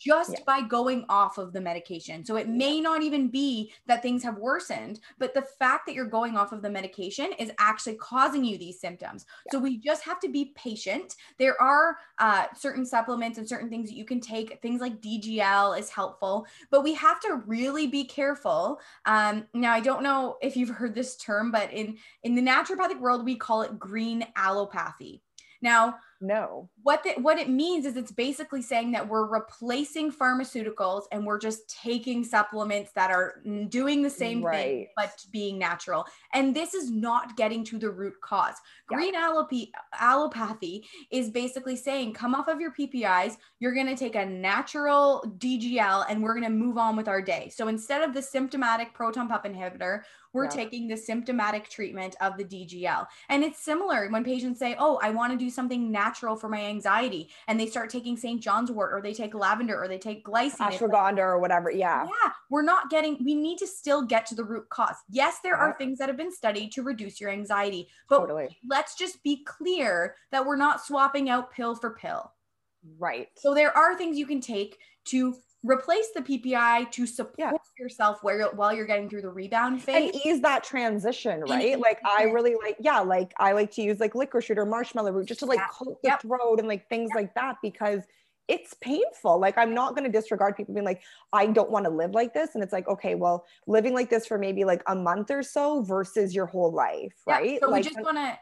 [0.02, 0.40] just yeah.
[0.46, 2.26] by going off of the medication.
[2.26, 6.06] So it may not even be that things have worsened, but the fact that you're
[6.06, 9.26] going off of the medication is actually causing you these symptoms.
[9.46, 9.52] Yeah.
[9.52, 11.16] So we just have to be patient.
[11.38, 14.60] There are uh, certain supplements and certain things that you can take.
[14.62, 18.80] Things like DGL is helpful, but we have to really be careful.
[19.06, 23.00] Um, now, I don't know if you've heard this term, but in in the naturopathic
[23.00, 25.22] world, we call it green allopathy.
[25.62, 26.70] Now, no.
[26.84, 31.40] What the, what it means is it's basically saying that we're replacing pharmaceuticals and we're
[31.40, 34.56] just taking supplements that are doing the same right.
[34.56, 36.06] thing but being natural.
[36.34, 38.56] And this is not getting to the root cause.
[38.90, 38.98] Yeah.
[38.98, 44.16] Green allopathy, allopathy is basically saying come off of your PPIs, you're going to take
[44.16, 47.52] a natural DGL and we're going to move on with our day.
[47.54, 50.02] So instead of the symptomatic proton pump inhibitor,
[50.34, 50.50] we're yeah.
[50.50, 53.06] taking the symptomatic treatment of the DGL.
[53.30, 56.66] And it's similar when patients say, "Oh, I want to do something natural for my
[56.66, 58.42] anxiety and they start taking St.
[58.42, 60.72] John's wort or they take lavender or they take glycine.
[60.72, 61.72] Ashwagandha or whatever.
[61.72, 62.06] Yeah.
[62.06, 62.32] Yeah.
[62.50, 64.96] We're not getting, we need to still get to the root cause.
[65.10, 65.62] Yes, there yeah.
[65.62, 68.58] are things that have been studied to reduce your anxiety, but totally.
[68.68, 72.32] let's just be clear that we're not swapping out pill for pill.
[72.98, 73.28] Right.
[73.36, 77.52] So there are things you can take to replace the PPI to support yeah.
[77.78, 81.80] yourself where you're, while you're getting through the rebound phase and ease that transition, right?
[81.80, 85.12] like I really like, yeah, like I like to use like licorice root or marshmallow
[85.12, 85.68] root just to like yeah.
[85.72, 86.22] coat the yep.
[86.22, 87.24] throat and like things yep.
[87.24, 88.02] like that because
[88.48, 89.40] it's painful.
[89.40, 92.34] Like I'm not going to disregard people being like, I don't want to live like
[92.34, 92.56] this.
[92.56, 95.84] And it's like, okay, well, living like this for maybe like a month or so
[95.84, 97.60] versus your whole life, right?
[97.62, 98.38] So like, we just want to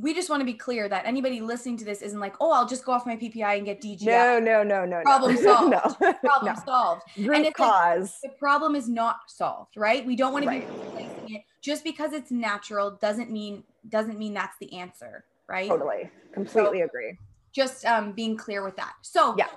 [0.00, 2.68] we just want to be clear that anybody listening to this isn't like, oh, I'll
[2.68, 4.06] just go off my PPI and get DGL.
[4.06, 5.02] No, no, no, no.
[5.02, 5.42] Problem no.
[5.42, 5.70] solved.
[6.00, 6.12] no.
[6.12, 6.62] Problem no.
[6.64, 7.02] solved.
[7.18, 8.18] Root and cause.
[8.22, 10.06] Like, the problem is not solved, right?
[10.06, 10.68] We don't want to right.
[10.68, 11.42] be replacing it.
[11.62, 15.68] Just because it's natural doesn't mean doesn't mean that's the answer, right?
[15.68, 16.08] Totally.
[16.32, 17.18] Completely so, agree.
[17.52, 18.92] Just um, being clear with that.
[19.02, 19.48] So yeah.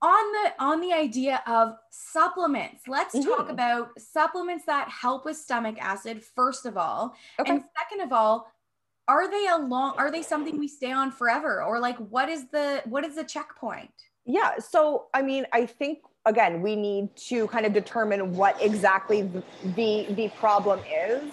[0.00, 3.28] On the on the idea of supplements, let's mm-hmm.
[3.28, 7.50] talk about supplements that help with stomach acid first of all, okay.
[7.50, 8.48] and second of all,
[9.08, 11.62] are they a long are they something we stay on forever?
[11.62, 13.90] Or like what is the what is the checkpoint?
[14.26, 19.22] Yeah so i mean i think again we need to kind of determine what exactly
[19.22, 21.32] the the problem is.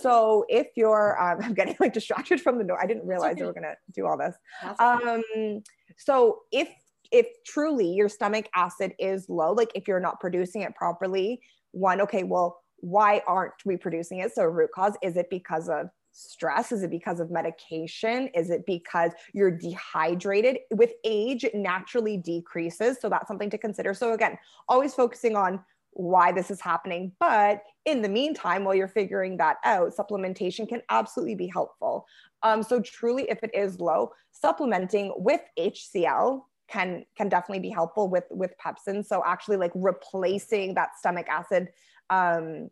[0.00, 3.42] So if you're um, i'm getting like distracted from the door i didn't realize okay.
[3.42, 4.36] we were going to do all this.
[4.78, 5.62] Um
[5.98, 6.68] so if
[7.12, 11.40] if truly your stomach acid is low like if you're not producing it properly
[11.72, 14.32] one okay well why aren't we producing it?
[14.34, 16.72] So root cause is it because of stress?
[16.72, 18.28] Is it because of medication?
[18.28, 20.58] Is it because you're dehydrated?
[20.70, 22.98] With age, it naturally decreases.
[23.00, 23.92] So that's something to consider.
[23.92, 27.12] So, again, always focusing on why this is happening.
[27.20, 32.06] But in the meantime, while you're figuring that out, supplementation can absolutely be helpful.
[32.42, 38.08] Um, so truly, if it is low, supplementing with HCl can can definitely be helpful
[38.08, 39.04] with with pepsin.
[39.04, 41.68] So actually, like replacing that stomach acid.
[42.10, 42.70] Um,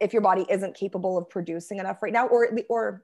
[0.00, 3.02] if your body isn't capable of producing enough right now or or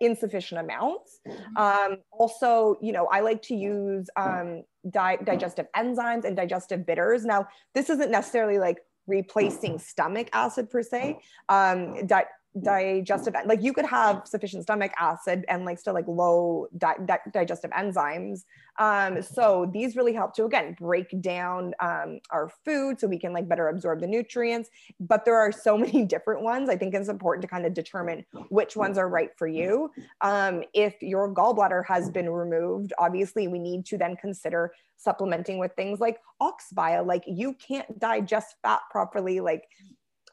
[0.00, 1.56] insufficient amounts mm-hmm.
[1.56, 7.24] um, also you know i like to use um, di- digestive enzymes and digestive bitters
[7.24, 12.24] now this isn't necessarily like replacing stomach acid per se um, di-
[12.62, 17.30] digestive like you could have sufficient stomach acid and like still like low di- di-
[17.32, 18.44] digestive enzymes.
[18.78, 23.32] Um, so these really help to again break down um, our food so we can
[23.32, 24.70] like better absorb the nutrients.
[25.00, 26.68] But there are so many different ones.
[26.68, 29.90] I think it's important to kind of determine which ones are right for you.
[30.20, 35.72] Um, if your gallbladder has been removed obviously we need to then consider supplementing with
[35.74, 39.40] things like ox bile like you can't digest fat properly.
[39.40, 39.64] Like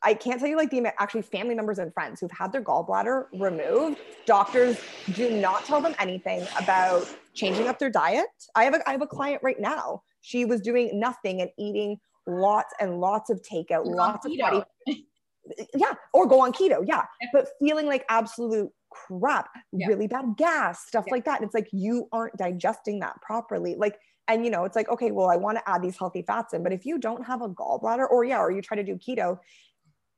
[0.04, 3.26] I can't tell you like the actually family members and friends who've had their gallbladder
[3.40, 4.00] removed.
[4.26, 4.80] Doctors
[5.14, 8.28] do not tell them anything about changing up their diet.
[8.56, 10.04] I have a, I have a client right now.
[10.22, 14.32] She was doing nothing and eating lots and lots of takeout, You're lots of
[15.76, 16.84] yeah, or go on keto.
[16.86, 19.88] Yeah, but feeling like absolute crap, yeah.
[19.88, 21.14] really bad gas, stuff yeah.
[21.14, 21.40] like that.
[21.40, 23.76] And it's like you aren't digesting that properly.
[23.76, 23.98] Like
[24.30, 26.64] and you know it's like okay well i want to add these healthy fats in
[26.64, 29.38] but if you don't have a gallbladder or yeah or you try to do keto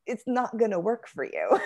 [0.06, 1.60] it's not going to work for you.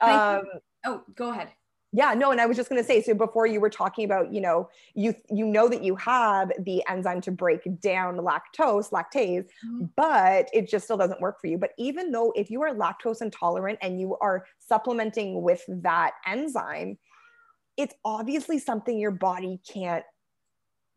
[0.00, 0.42] um,
[0.84, 1.48] oh, go ahead.
[1.94, 4.32] Yeah, no, and I was just going to say so before you were talking about,
[4.32, 9.44] you know, you you know that you have the enzyme to break down lactose, lactase,
[9.44, 9.84] mm-hmm.
[9.94, 11.58] but it just still doesn't work for you.
[11.58, 16.96] But even though if you are lactose intolerant and you are supplementing with that enzyme,
[17.76, 20.04] it's obviously something your body can't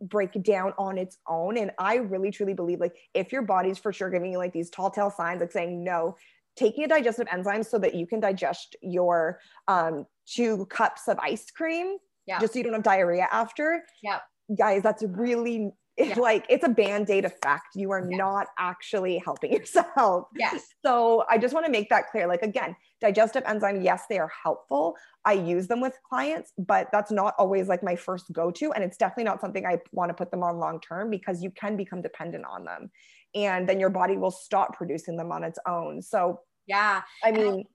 [0.02, 3.94] break down on its own and i really truly believe like if your body's for
[3.94, 6.16] sure giving you like these tall tale signs like saying no
[6.56, 11.52] taking a digestive enzyme so that you can digest your um, two cups of ice
[11.52, 12.40] cream yeah.
[12.40, 13.84] just so you don't have diarrhea after.
[14.02, 14.20] Yeah.
[14.58, 16.20] Guys, that's really it's yeah.
[16.22, 21.54] like it's a band-aid effect you are not actually helping yourself yes so i just
[21.54, 25.68] want to make that clear like again digestive enzyme yes they are helpful i use
[25.68, 29.40] them with clients but that's not always like my first go-to and it's definitely not
[29.40, 32.66] something i want to put them on long term because you can become dependent on
[32.66, 32.92] them
[33.36, 36.02] and then your body will stop producing them on its own.
[36.02, 37.02] So, yeah.
[37.24, 37.66] I mean,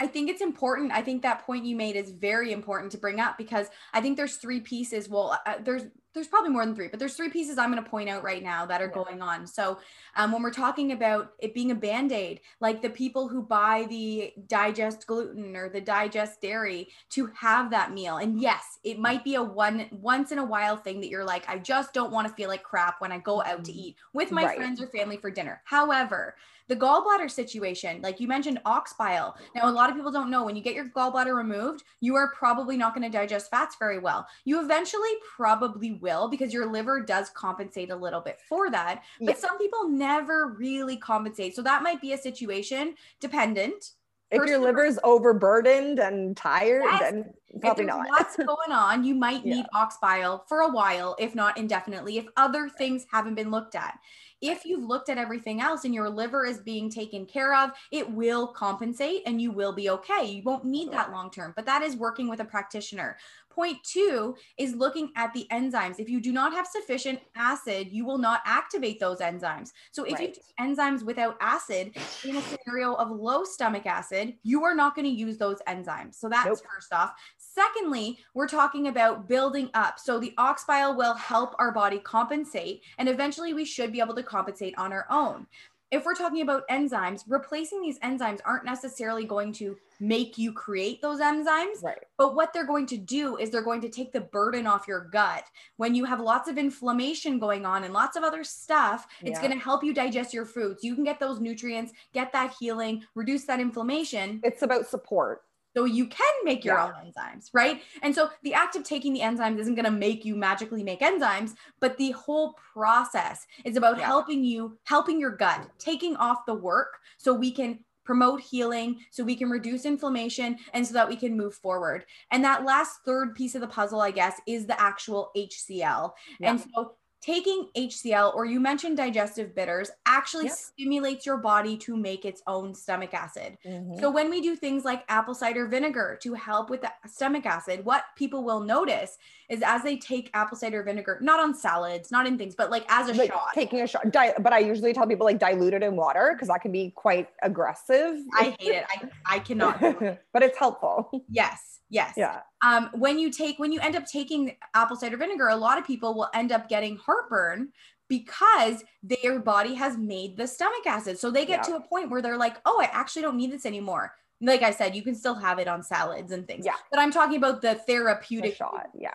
[0.00, 0.92] I think it's important.
[0.92, 4.16] I think that point you made is very important to bring up because I think
[4.16, 5.10] there's three pieces.
[5.10, 5.82] Well, uh, there's
[6.12, 8.42] there's probably more than three, but there's three pieces I'm going to point out right
[8.42, 9.04] now that are yeah.
[9.04, 9.46] going on.
[9.46, 9.78] So,
[10.16, 13.86] um, when we're talking about it being a band aid, like the people who buy
[13.88, 19.22] the digest gluten or the digest dairy to have that meal, and yes, it might
[19.22, 22.26] be a one once in a while thing that you're like, I just don't want
[22.26, 23.80] to feel like crap when I go out to mm-hmm.
[23.80, 24.56] eat with my right.
[24.56, 25.60] friends or family for dinner.
[25.64, 26.34] However,
[26.70, 29.36] the gallbladder situation, like you mentioned, ox bile.
[29.56, 32.32] Now, a lot of people don't know when you get your gallbladder removed, you are
[32.32, 34.24] probably not going to digest fats very well.
[34.44, 39.02] You eventually probably will because your liver does compensate a little bit for that.
[39.18, 39.40] But yeah.
[39.40, 41.56] some people never really compensate.
[41.56, 43.90] So that might be a situation dependent
[44.30, 47.00] if your liver's overburdened and tired, yes.
[47.00, 48.08] then probably not.
[48.08, 49.02] What's going on?
[49.04, 49.78] You might need yeah.
[49.78, 53.98] ox bile for a while, if not indefinitely, if other things haven't been looked at.
[54.40, 58.10] If you've looked at everything else and your liver is being taken care of, it
[58.10, 60.24] will compensate and you will be okay.
[60.24, 63.16] You won't need that long term, but that is working with a practitioner.
[63.50, 65.98] Point two is looking at the enzymes.
[65.98, 69.72] If you do not have sufficient acid, you will not activate those enzymes.
[69.90, 70.20] So if right.
[70.20, 74.94] you take enzymes without acid in a scenario of low stomach acid, you are not
[74.94, 76.14] going to use those enzymes.
[76.14, 76.58] So that's nope.
[76.72, 77.12] first off.
[77.60, 79.98] Secondly, we're talking about building up.
[79.98, 84.14] So the ox bile will help our body compensate, and eventually we should be able
[84.14, 85.46] to compensate on our own.
[85.90, 91.02] If we're talking about enzymes, replacing these enzymes aren't necessarily going to make you create
[91.02, 91.82] those enzymes.
[91.82, 91.98] Right.
[92.16, 95.08] But what they're going to do is they're going to take the burden off your
[95.12, 95.44] gut.
[95.76, 99.52] When you have lots of inflammation going on and lots of other stuff, it's going
[99.52, 100.82] to help you digest your foods.
[100.82, 104.40] You can get those nutrients, get that healing, reduce that inflammation.
[104.44, 105.42] It's about support
[105.76, 106.86] so you can make your yeah.
[106.86, 107.82] own enzymes, right?
[108.02, 111.00] And so the act of taking the enzymes isn't going to make you magically make
[111.00, 114.06] enzymes, but the whole process is about yeah.
[114.06, 119.22] helping you, helping your gut, taking off the work so we can promote healing, so
[119.22, 122.04] we can reduce inflammation, and so that we can move forward.
[122.32, 126.10] And that last third piece of the puzzle, I guess, is the actual HCl.
[126.40, 126.50] Yeah.
[126.50, 130.54] And so taking HCL or you mentioned digestive bitters actually yep.
[130.54, 133.58] stimulates your body to make its own stomach acid.
[133.66, 134.00] Mm-hmm.
[134.00, 137.84] So when we do things like apple cider vinegar to help with the stomach acid,
[137.84, 139.18] what people will notice
[139.50, 142.84] is as they take apple cider vinegar, not on salads, not in things, but like
[142.88, 143.48] as a like shot.
[143.54, 144.10] Taking a shot.
[144.10, 146.90] Di- but I usually tell people like dilute it in water because that can be
[146.96, 148.16] quite aggressive.
[148.34, 148.84] I hate it.
[148.88, 149.80] I, I cannot.
[150.32, 151.24] but it's helpful.
[151.28, 151.80] Yes.
[151.90, 152.14] Yes.
[152.16, 152.40] Yeah.
[152.62, 155.86] Um, when you take when you end up taking apple cider vinegar, a lot of
[155.86, 157.70] people will end up getting heartburn
[158.08, 161.18] because their body has made the stomach acid.
[161.18, 161.74] So they get yeah.
[161.74, 164.70] to a point where they're like, "Oh, I actually don't need this anymore." Like I
[164.70, 166.64] said, you can still have it on salads and things.
[166.66, 166.74] Yeah.
[166.90, 168.88] But I'm talking about the therapeutic the shot.
[168.94, 169.14] Yeah.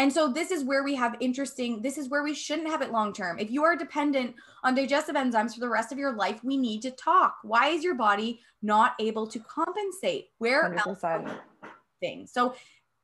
[0.00, 2.90] And so this is where we have interesting, this is where we shouldn't have it
[2.90, 3.38] long term.
[3.38, 4.34] If you are dependent
[4.64, 7.36] on digestive enzymes for the rest of your life, we need to talk.
[7.42, 10.28] Why is your body not able to compensate?
[10.38, 10.86] Where 100%.
[10.86, 11.04] else
[12.00, 12.32] things.
[12.32, 12.54] So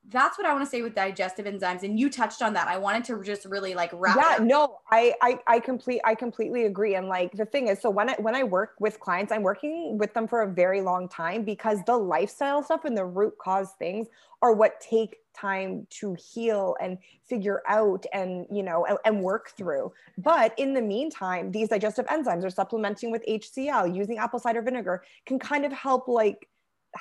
[0.08, 1.82] that's what I want to say with digestive enzymes.
[1.82, 2.68] And you touched on that.
[2.68, 4.16] I wanted to just really like wrap.
[4.16, 6.94] Yeah, no, I, I, I complete, I completely agree.
[6.94, 9.98] And like, the thing is, so when I, when I work with clients, I'm working
[9.98, 13.72] with them for a very long time because the lifestyle stuff and the root cause
[13.78, 14.06] things
[14.42, 19.50] are what take time to heal and figure out and, you know, and, and work
[19.56, 19.92] through.
[20.18, 25.02] But in the meantime, these digestive enzymes are supplementing with HCL using apple cider vinegar
[25.26, 26.48] can kind of help like,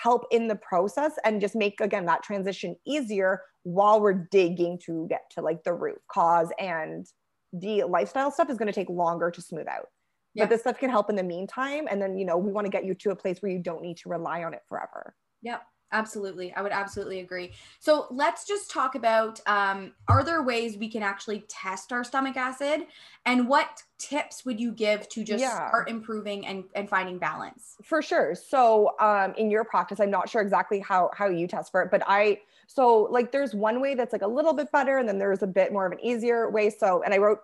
[0.02, 5.08] help in the process and just make again that transition easier while we're digging to
[5.10, 7.08] get to like the root cause and
[7.54, 9.88] the lifestyle stuff is going to take longer to smooth out.
[10.34, 10.44] Yeah.
[10.44, 12.72] but this stuff can help in the meantime and then you know we want to
[12.72, 15.16] get you to a place where you don't need to rely on it forever.
[15.42, 15.62] Yep
[15.92, 16.54] Absolutely.
[16.54, 17.54] I would absolutely agree.
[17.80, 22.36] So let's just talk about um, are there ways we can actually test our stomach
[22.36, 22.88] acid?
[23.26, 25.70] And what tips would you give to just yeah.
[25.70, 27.76] start improving and, and finding balance?
[27.84, 28.36] For sure.
[28.36, 31.92] So um, in your practice, I'm not sure exactly how, how you test for it,
[31.92, 35.18] but I so like there's one way that's like a little bit better and then
[35.18, 36.70] there's a bit more of an easier way.
[36.70, 37.40] So, and I wrote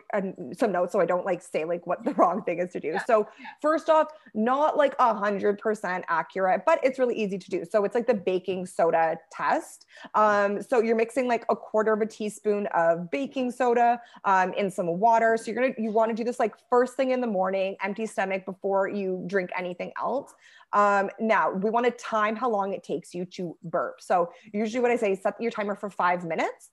[0.57, 2.89] some notes so I don't like say like what the wrong thing is to do.
[2.89, 3.05] Yeah.
[3.05, 3.27] So
[3.61, 7.65] first off, not like a hundred percent accurate, but it's really easy to do.
[7.69, 9.85] So it's like the baking soda test.
[10.15, 14.71] Um, so you're mixing like a quarter of a teaspoon of baking soda um, in
[14.71, 15.37] some water.
[15.37, 18.45] So you're gonna, you wanna do this like first thing in the morning, empty stomach
[18.45, 20.33] before you drink anything else.
[20.73, 24.01] Um, now we want to time how long it takes you to burp.
[24.01, 26.69] So usually what I say, is set your timer for five minutes.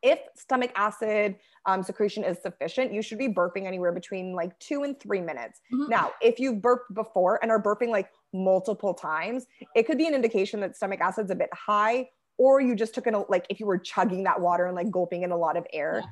[0.00, 4.84] If stomach acid um, secretion is sufficient, you should be burping anywhere between like two
[4.84, 5.60] and three minutes.
[5.72, 5.90] Mm-hmm.
[5.90, 10.14] Now, if you've burped before and are burping like multiple times, it could be an
[10.14, 12.08] indication that stomach acid's a bit high
[12.38, 14.90] or you just took in a, like if you were chugging that water and like
[14.90, 16.02] gulping in a lot of air.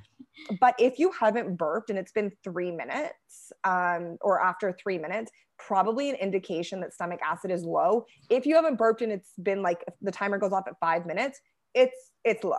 [0.50, 0.56] Yeah.
[0.60, 5.30] But if you haven't burped and it's been three minutes um, or after three minutes,
[5.58, 8.04] probably an indication that stomach acid is low.
[8.28, 11.40] If you haven't burped and it's been like the timer goes off at five minutes,
[11.74, 12.56] it's it's low.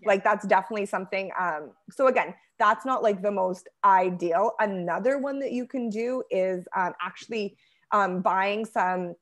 [0.00, 0.08] Yeah.
[0.08, 1.30] Like that's definitely something.
[1.38, 4.52] Um, so again, that's not like the most ideal.
[4.58, 7.56] Another one that you can do is um, actually
[7.92, 9.14] um, buying some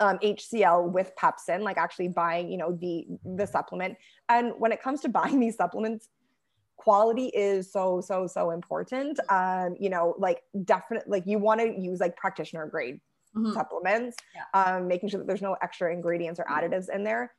[0.00, 3.96] um, HCL with pepsin, like actually buying, you know, the the supplement.
[4.28, 6.08] And when it comes to buying these supplements,
[6.76, 11.74] quality is so so so important um you know like definitely like you want to
[11.78, 13.00] use like practitioner grade
[13.34, 13.52] mm-hmm.
[13.52, 14.76] supplements yeah.
[14.76, 17.32] um making sure that there's no extra ingredients or additives in there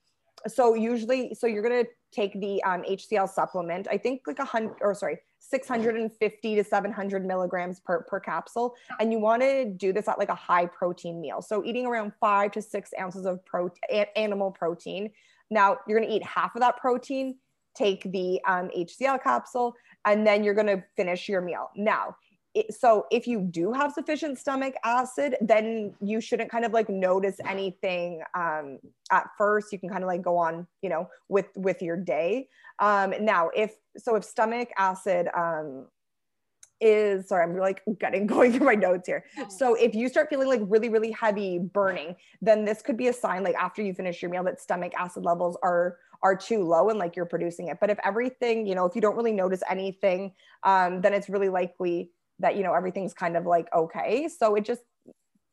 [0.47, 4.45] so usually so you're going to take the um, hcl supplement i think like a
[4.45, 5.17] hundred or sorry
[5.49, 10.29] 650 to 700 milligrams per, per capsule and you want to do this at like
[10.29, 15.09] a high protein meal so eating around five to six ounces of protein animal protein
[15.49, 17.35] now you're going to eat half of that protein
[17.77, 19.75] take the um, HCL capsule,
[20.05, 21.69] and then you're going to finish your meal.
[21.75, 22.15] Now,
[22.57, 26.89] it, so if you do have sufficient stomach acid, then you shouldn't kind of like
[26.89, 28.79] notice anything um,
[29.11, 29.71] at first.
[29.71, 32.47] You can kind of like go on, you know, with with your day.
[32.79, 35.85] Um, now, if so, if stomach acid um,
[36.81, 39.25] is sorry, I'm like getting going through my notes here.
[39.49, 43.13] So if you start feeling like really, really heavy burning, then this could be a
[43.13, 46.89] sign like after you finish your meal that stomach acid levels are are too low
[46.89, 47.77] and like you're producing it.
[47.79, 50.33] But if everything, you know, if you don't really notice anything,
[50.63, 54.27] um, then it's really likely that, you know, everything's kind of like okay.
[54.27, 54.81] So it just,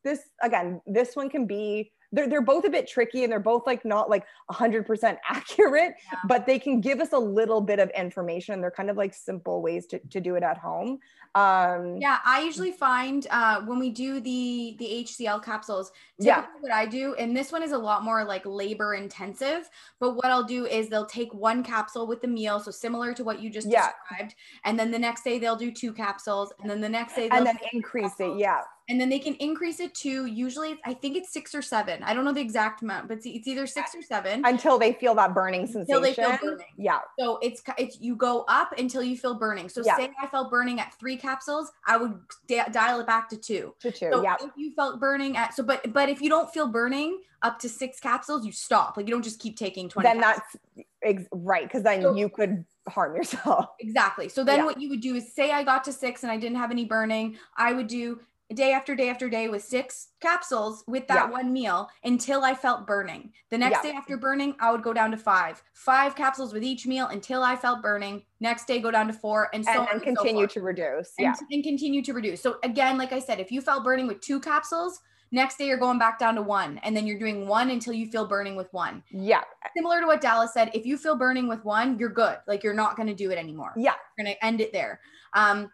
[0.05, 3.67] this again, this one can be they're, they're both a bit tricky and they're both
[3.67, 6.19] like not like 100% accurate yeah.
[6.27, 9.61] but they can give us a little bit of information they're kind of like simple
[9.61, 10.99] ways to, to do it at home
[11.37, 15.91] um yeah i usually find uh when we do the the hcl capsules
[16.21, 20.15] yeah what i do and this one is a lot more like labor intensive but
[20.15, 23.41] what i'll do is they'll take one capsule with the meal so similar to what
[23.41, 23.89] you just yeah.
[23.89, 27.29] described and then the next day they'll do two capsules and then the next day
[27.33, 31.17] and then increase it yeah And then they can increase it to usually, I think
[31.17, 32.03] it's six or seven.
[32.03, 35.15] I don't know the exact amount, but it's, either six or seven until they feel
[35.15, 35.97] that burning sensation.
[35.97, 36.67] Until they feel burning.
[36.77, 37.01] Yeah.
[37.19, 39.71] So it's it's you go up until you feel burning.
[39.71, 39.97] So yeah.
[39.97, 43.75] say I felt burning at three capsules, I would da- dial it back to two.
[43.81, 44.11] To two.
[44.13, 44.37] So yeah.
[44.41, 47.69] If you felt burning at so, but but if you don't feel burning up to
[47.69, 48.97] six capsules, you stop.
[48.97, 50.09] Like you don't just keep taking twenty.
[50.09, 50.43] Then capsules.
[50.77, 53.67] that's ex- right because then so, you could harm yourself.
[53.81, 54.29] Exactly.
[54.29, 54.65] So then yeah.
[54.65, 56.85] what you would do is say I got to six and I didn't have any
[56.85, 58.21] burning, I would do
[58.55, 61.31] day after day after day with six capsules with that yeah.
[61.31, 63.33] one meal until I felt burning.
[63.51, 63.93] The next yeah.
[63.93, 65.63] day after burning, I would go down to five.
[65.73, 68.23] Five capsules with each meal until I felt burning.
[68.41, 71.13] Next day, go down to four, and so and, on and continue so to reduce.
[71.19, 72.41] And, yeah, and continue to reduce.
[72.41, 75.01] So again, like I said, if you felt burning with two capsules,
[75.31, 78.07] next day you're going back down to one, and then you're doing one until you
[78.07, 79.03] feel burning with one.
[79.11, 79.43] Yeah,
[79.77, 80.71] similar to what Dallas said.
[80.75, 82.39] If you feel burning with one, you're good.
[82.47, 83.73] Like you're not going to do it anymore.
[83.77, 85.01] Yeah, you're going to end it there.
[85.35, 85.71] Um,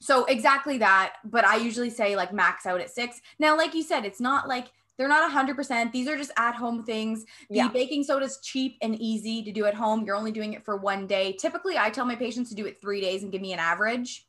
[0.00, 1.14] so exactly that.
[1.24, 3.20] But I usually say like max out at six.
[3.38, 5.92] Now, like you said, it's not like they're not 100%.
[5.92, 7.24] These are just at home things.
[7.50, 7.68] The yeah.
[7.68, 10.04] baking soda is cheap and easy to do at home.
[10.04, 11.32] You're only doing it for one day.
[11.38, 14.26] Typically, I tell my patients to do it three days and give me an average.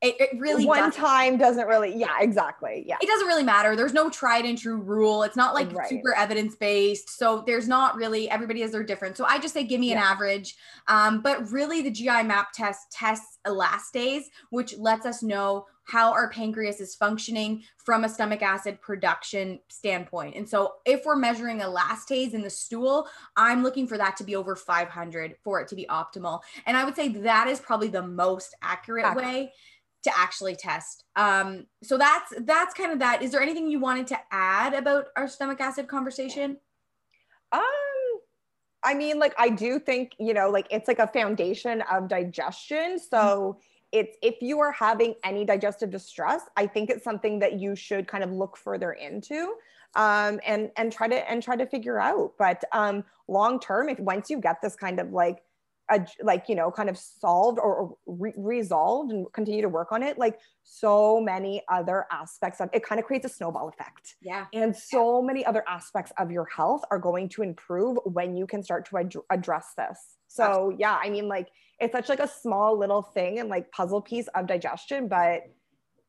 [0.00, 1.00] It, it really one doesn't.
[1.00, 4.76] time doesn't really yeah exactly yeah it doesn't really matter there's no tried and true
[4.76, 5.88] rule it's not like right.
[5.88, 9.64] super evidence based so there's not really everybody has their different so i just say
[9.64, 9.96] give me yeah.
[9.96, 10.54] an average
[10.86, 16.28] um, but really the gi map test tests elastase which lets us know how our
[16.28, 20.36] pancreas is functioning from a stomach acid production standpoint.
[20.36, 24.36] And so if we're measuring elastase in the stool, I'm looking for that to be
[24.36, 26.40] over 500 for it to be optimal.
[26.66, 29.26] And I would say that is probably the most accurate, accurate.
[29.26, 29.52] way
[30.08, 31.04] to actually test.
[31.16, 33.22] Um, so that's that's kind of that.
[33.22, 36.58] Is there anything you wanted to add about our stomach acid conversation?
[37.52, 37.62] Um,
[38.82, 42.98] I mean, like I do think you know, like it's like a foundation of digestion.
[42.98, 43.18] So.
[43.18, 43.60] Mm-hmm.
[43.90, 48.06] It's if you are having any digestive distress, I think it's something that you should
[48.06, 49.54] kind of look further into
[49.94, 52.34] um, and and try to and try to figure out.
[52.38, 55.42] But um, long term, if once you get this kind of like
[56.22, 60.18] like you know kind of solved or, re- resolved and continue to work on it
[60.18, 64.74] like so many other aspects of it kind of creates a snowball effect yeah and
[64.76, 65.26] so yeah.
[65.26, 68.98] many other aspects of your health are going to improve when you can start to
[68.98, 70.76] ad- address this so Absolutely.
[70.80, 71.48] yeah i mean like
[71.80, 75.42] it's such like a small little thing and like puzzle piece of digestion but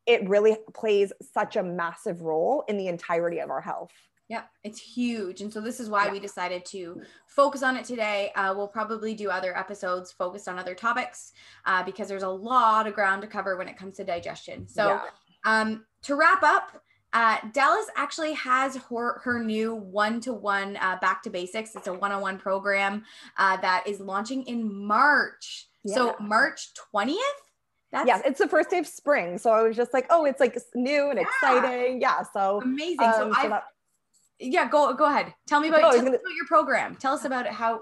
[0.06, 3.92] it really plays such a massive role in the entirety of our health
[4.30, 5.42] yeah, it's huge.
[5.42, 6.12] And so this is why yeah.
[6.12, 8.32] we decided to focus on it today.
[8.36, 11.34] Uh, we'll probably do other episodes focused on other topics
[11.66, 14.68] uh, because there's a lot of ground to cover when it comes to digestion.
[14.68, 15.02] So yeah.
[15.46, 16.80] um, to wrap up,
[17.12, 21.76] uh, Dallas actually has her, her new one to one back to basics.
[21.76, 23.06] It's a one on one program
[23.36, 25.70] uh, that is launching in March.
[25.84, 25.96] Yeah.
[25.96, 27.16] So March 20th.
[27.92, 29.40] That's yes, it's the first day of spring.
[29.40, 31.26] So I was just like, oh, it's like new and yeah.
[31.26, 32.00] exciting.
[32.00, 32.22] Yeah.
[32.32, 33.00] So amazing.
[33.08, 33.60] Um, so, so
[34.40, 35.34] yeah, go go ahead.
[35.48, 36.96] Tell me about, oh, tell gonna, about your program.
[36.96, 37.52] Tell us about it.
[37.52, 37.82] How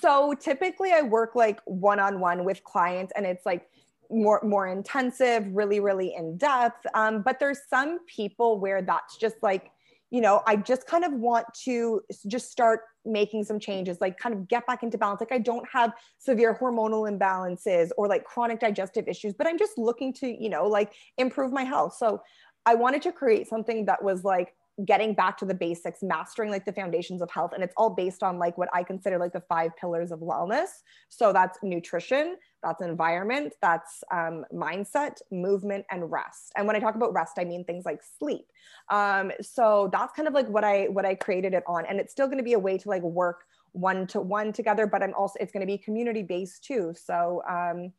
[0.00, 3.68] so typically I work like one-on-one with clients and it's like
[4.10, 6.86] more more intensive, really, really in depth.
[6.94, 9.70] Um, but there's some people where that's just like,
[10.10, 14.34] you know, I just kind of want to just start making some changes, like kind
[14.34, 15.20] of get back into balance.
[15.20, 19.78] Like I don't have severe hormonal imbalances or like chronic digestive issues, but I'm just
[19.78, 21.96] looking to, you know, like improve my health.
[21.96, 22.22] So
[22.66, 24.54] I wanted to create something that was like
[24.86, 27.52] getting back to the basics, mastering like the foundations of health.
[27.52, 30.68] And it's all based on like what I consider like the five pillars of wellness.
[31.08, 36.52] So that's nutrition, that's environment, that's um, mindset, movement, and rest.
[36.56, 38.46] And when I talk about rest, I mean things like sleep.
[38.90, 41.84] Um, so that's kind of like what I what I created it on.
[41.86, 44.86] And it's still going to be a way to like work one to one together,
[44.86, 46.94] but I'm also it's going to be community based too.
[46.96, 47.92] So um,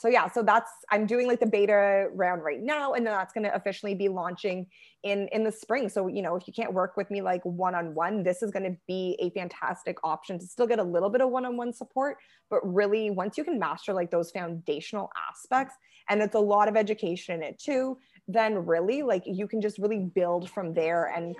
[0.00, 3.34] so yeah so that's i'm doing like the beta round right now and then that's
[3.34, 4.66] going to officially be launching
[5.02, 5.88] in in the spring.
[5.88, 8.76] So you know if you can't work with me like one-on-one this is going to
[8.86, 12.18] be a fantastic option to still get a little bit of one-on-one support
[12.50, 15.74] but really once you can master like those foundational aspects
[16.08, 17.96] and it's a lot of education in it too
[18.28, 21.34] then really like you can just really build from there and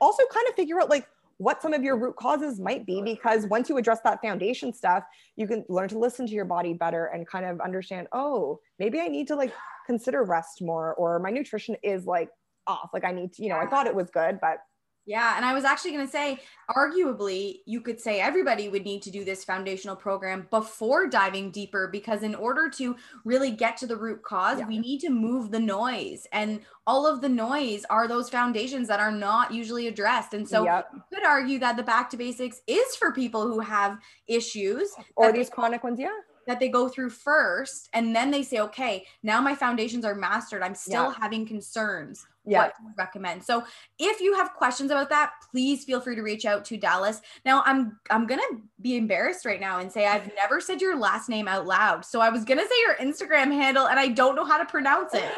[0.00, 1.06] also kind of figure out like
[1.38, 5.04] what some of your root causes might be because once you address that foundation stuff
[5.36, 9.00] you can learn to listen to your body better and kind of understand oh maybe
[9.00, 9.52] i need to like
[9.86, 12.28] consider rest more or my nutrition is like
[12.66, 12.90] off.
[12.92, 14.58] Like i need to you know i thought it was good but
[15.04, 15.36] yeah.
[15.36, 16.38] And I was actually going to say,
[16.70, 21.88] arguably, you could say everybody would need to do this foundational program before diving deeper,
[21.88, 22.94] because in order to
[23.24, 24.66] really get to the root cause, yeah.
[24.66, 26.26] we need to move the noise.
[26.32, 30.34] And all of the noise are those foundations that are not usually addressed.
[30.34, 30.88] And so yep.
[30.94, 33.98] you could argue that the back to basics is for people who have
[34.28, 35.98] issues or these chronic ones.
[35.98, 36.10] Yeah
[36.46, 40.60] that they go through first and then they say okay now my foundations are mastered
[40.60, 41.14] i'm still yeah.
[41.20, 42.58] having concerns yeah.
[42.58, 43.42] what recommend.
[43.44, 43.64] So
[43.98, 47.20] if you have questions about that, please feel free to reach out to Dallas.
[47.44, 48.42] Now I'm I'm gonna
[48.80, 52.04] be embarrassed right now and say I've never said your last name out loud.
[52.04, 55.14] So I was gonna say your Instagram handle and I don't know how to pronounce
[55.14, 55.24] it.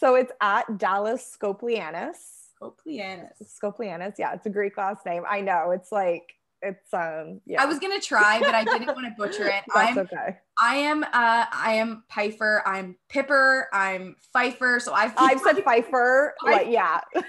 [0.00, 2.16] So it's at Dallas Skopeleanos.
[2.60, 3.58] Skopeleanos.
[3.62, 4.14] Skopeleanos.
[4.18, 5.24] Yeah, it's a Greek last name.
[5.28, 5.72] I know.
[5.72, 6.34] It's like
[6.64, 7.62] it's um yeah.
[7.62, 9.64] I was gonna try, but I didn't want to butcher it.
[9.74, 10.38] That's I'm, okay.
[10.60, 14.80] I am uh I am Piper, I'm Pipper, I'm Pfeiffer.
[14.80, 16.34] So I've I've said Pfeiffer.
[16.44, 17.00] Like, yeah.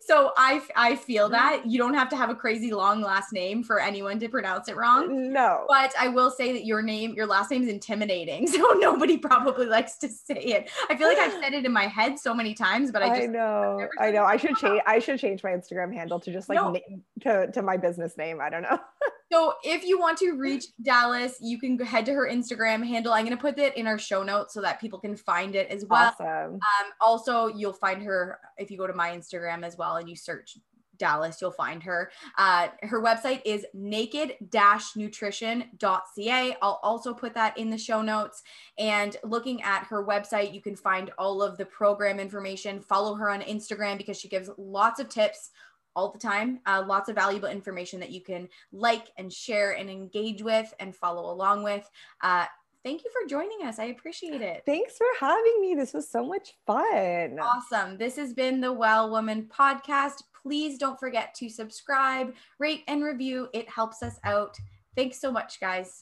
[0.00, 1.32] so I I feel mm-hmm.
[1.34, 4.68] that you don't have to have a crazy long last name for anyone to pronounce
[4.68, 5.32] it wrong.
[5.32, 5.64] No.
[5.68, 8.48] But I will say that your name, your last name is intimidating.
[8.60, 10.70] So nobody probably likes to say it.
[10.90, 13.22] I feel like I've said it in my head so many times, but I just
[13.22, 13.88] I know.
[13.98, 14.24] I know.
[14.24, 16.76] I should change I should change my Instagram handle to just like no.
[17.22, 18.40] to, to my business name.
[18.40, 18.78] I don't know.
[19.32, 23.12] So if you want to reach Dallas, you can head to her Instagram handle.
[23.12, 25.68] I'm going to put it in our show notes so that people can find it
[25.68, 26.14] as well.
[26.18, 26.54] Awesome.
[26.54, 30.16] Um, also, you'll find her if you go to my Instagram as well and you
[30.16, 30.56] search
[31.00, 32.12] Dallas, you'll find her.
[32.38, 36.56] Uh, her website is naked-nutrition.ca.
[36.62, 38.44] I'll also put that in the show notes.
[38.78, 42.80] And looking at her website, you can find all of the program information.
[42.80, 45.50] Follow her on Instagram because she gives lots of tips
[45.96, 46.60] all the time.
[46.66, 50.94] Uh, lots of valuable information that you can like and share and engage with and
[50.94, 51.88] follow along with.
[52.22, 52.46] Uh,
[52.84, 53.78] thank you for joining us.
[53.78, 54.62] I appreciate it.
[54.66, 55.74] Thanks for having me.
[55.74, 57.38] This was so much fun.
[57.40, 57.98] Awesome.
[57.98, 60.22] This has been the Well Woman podcast.
[60.42, 63.48] Please don't forget to subscribe, rate, and review.
[63.52, 64.56] It helps us out.
[64.96, 65.98] Thanks so much, guys.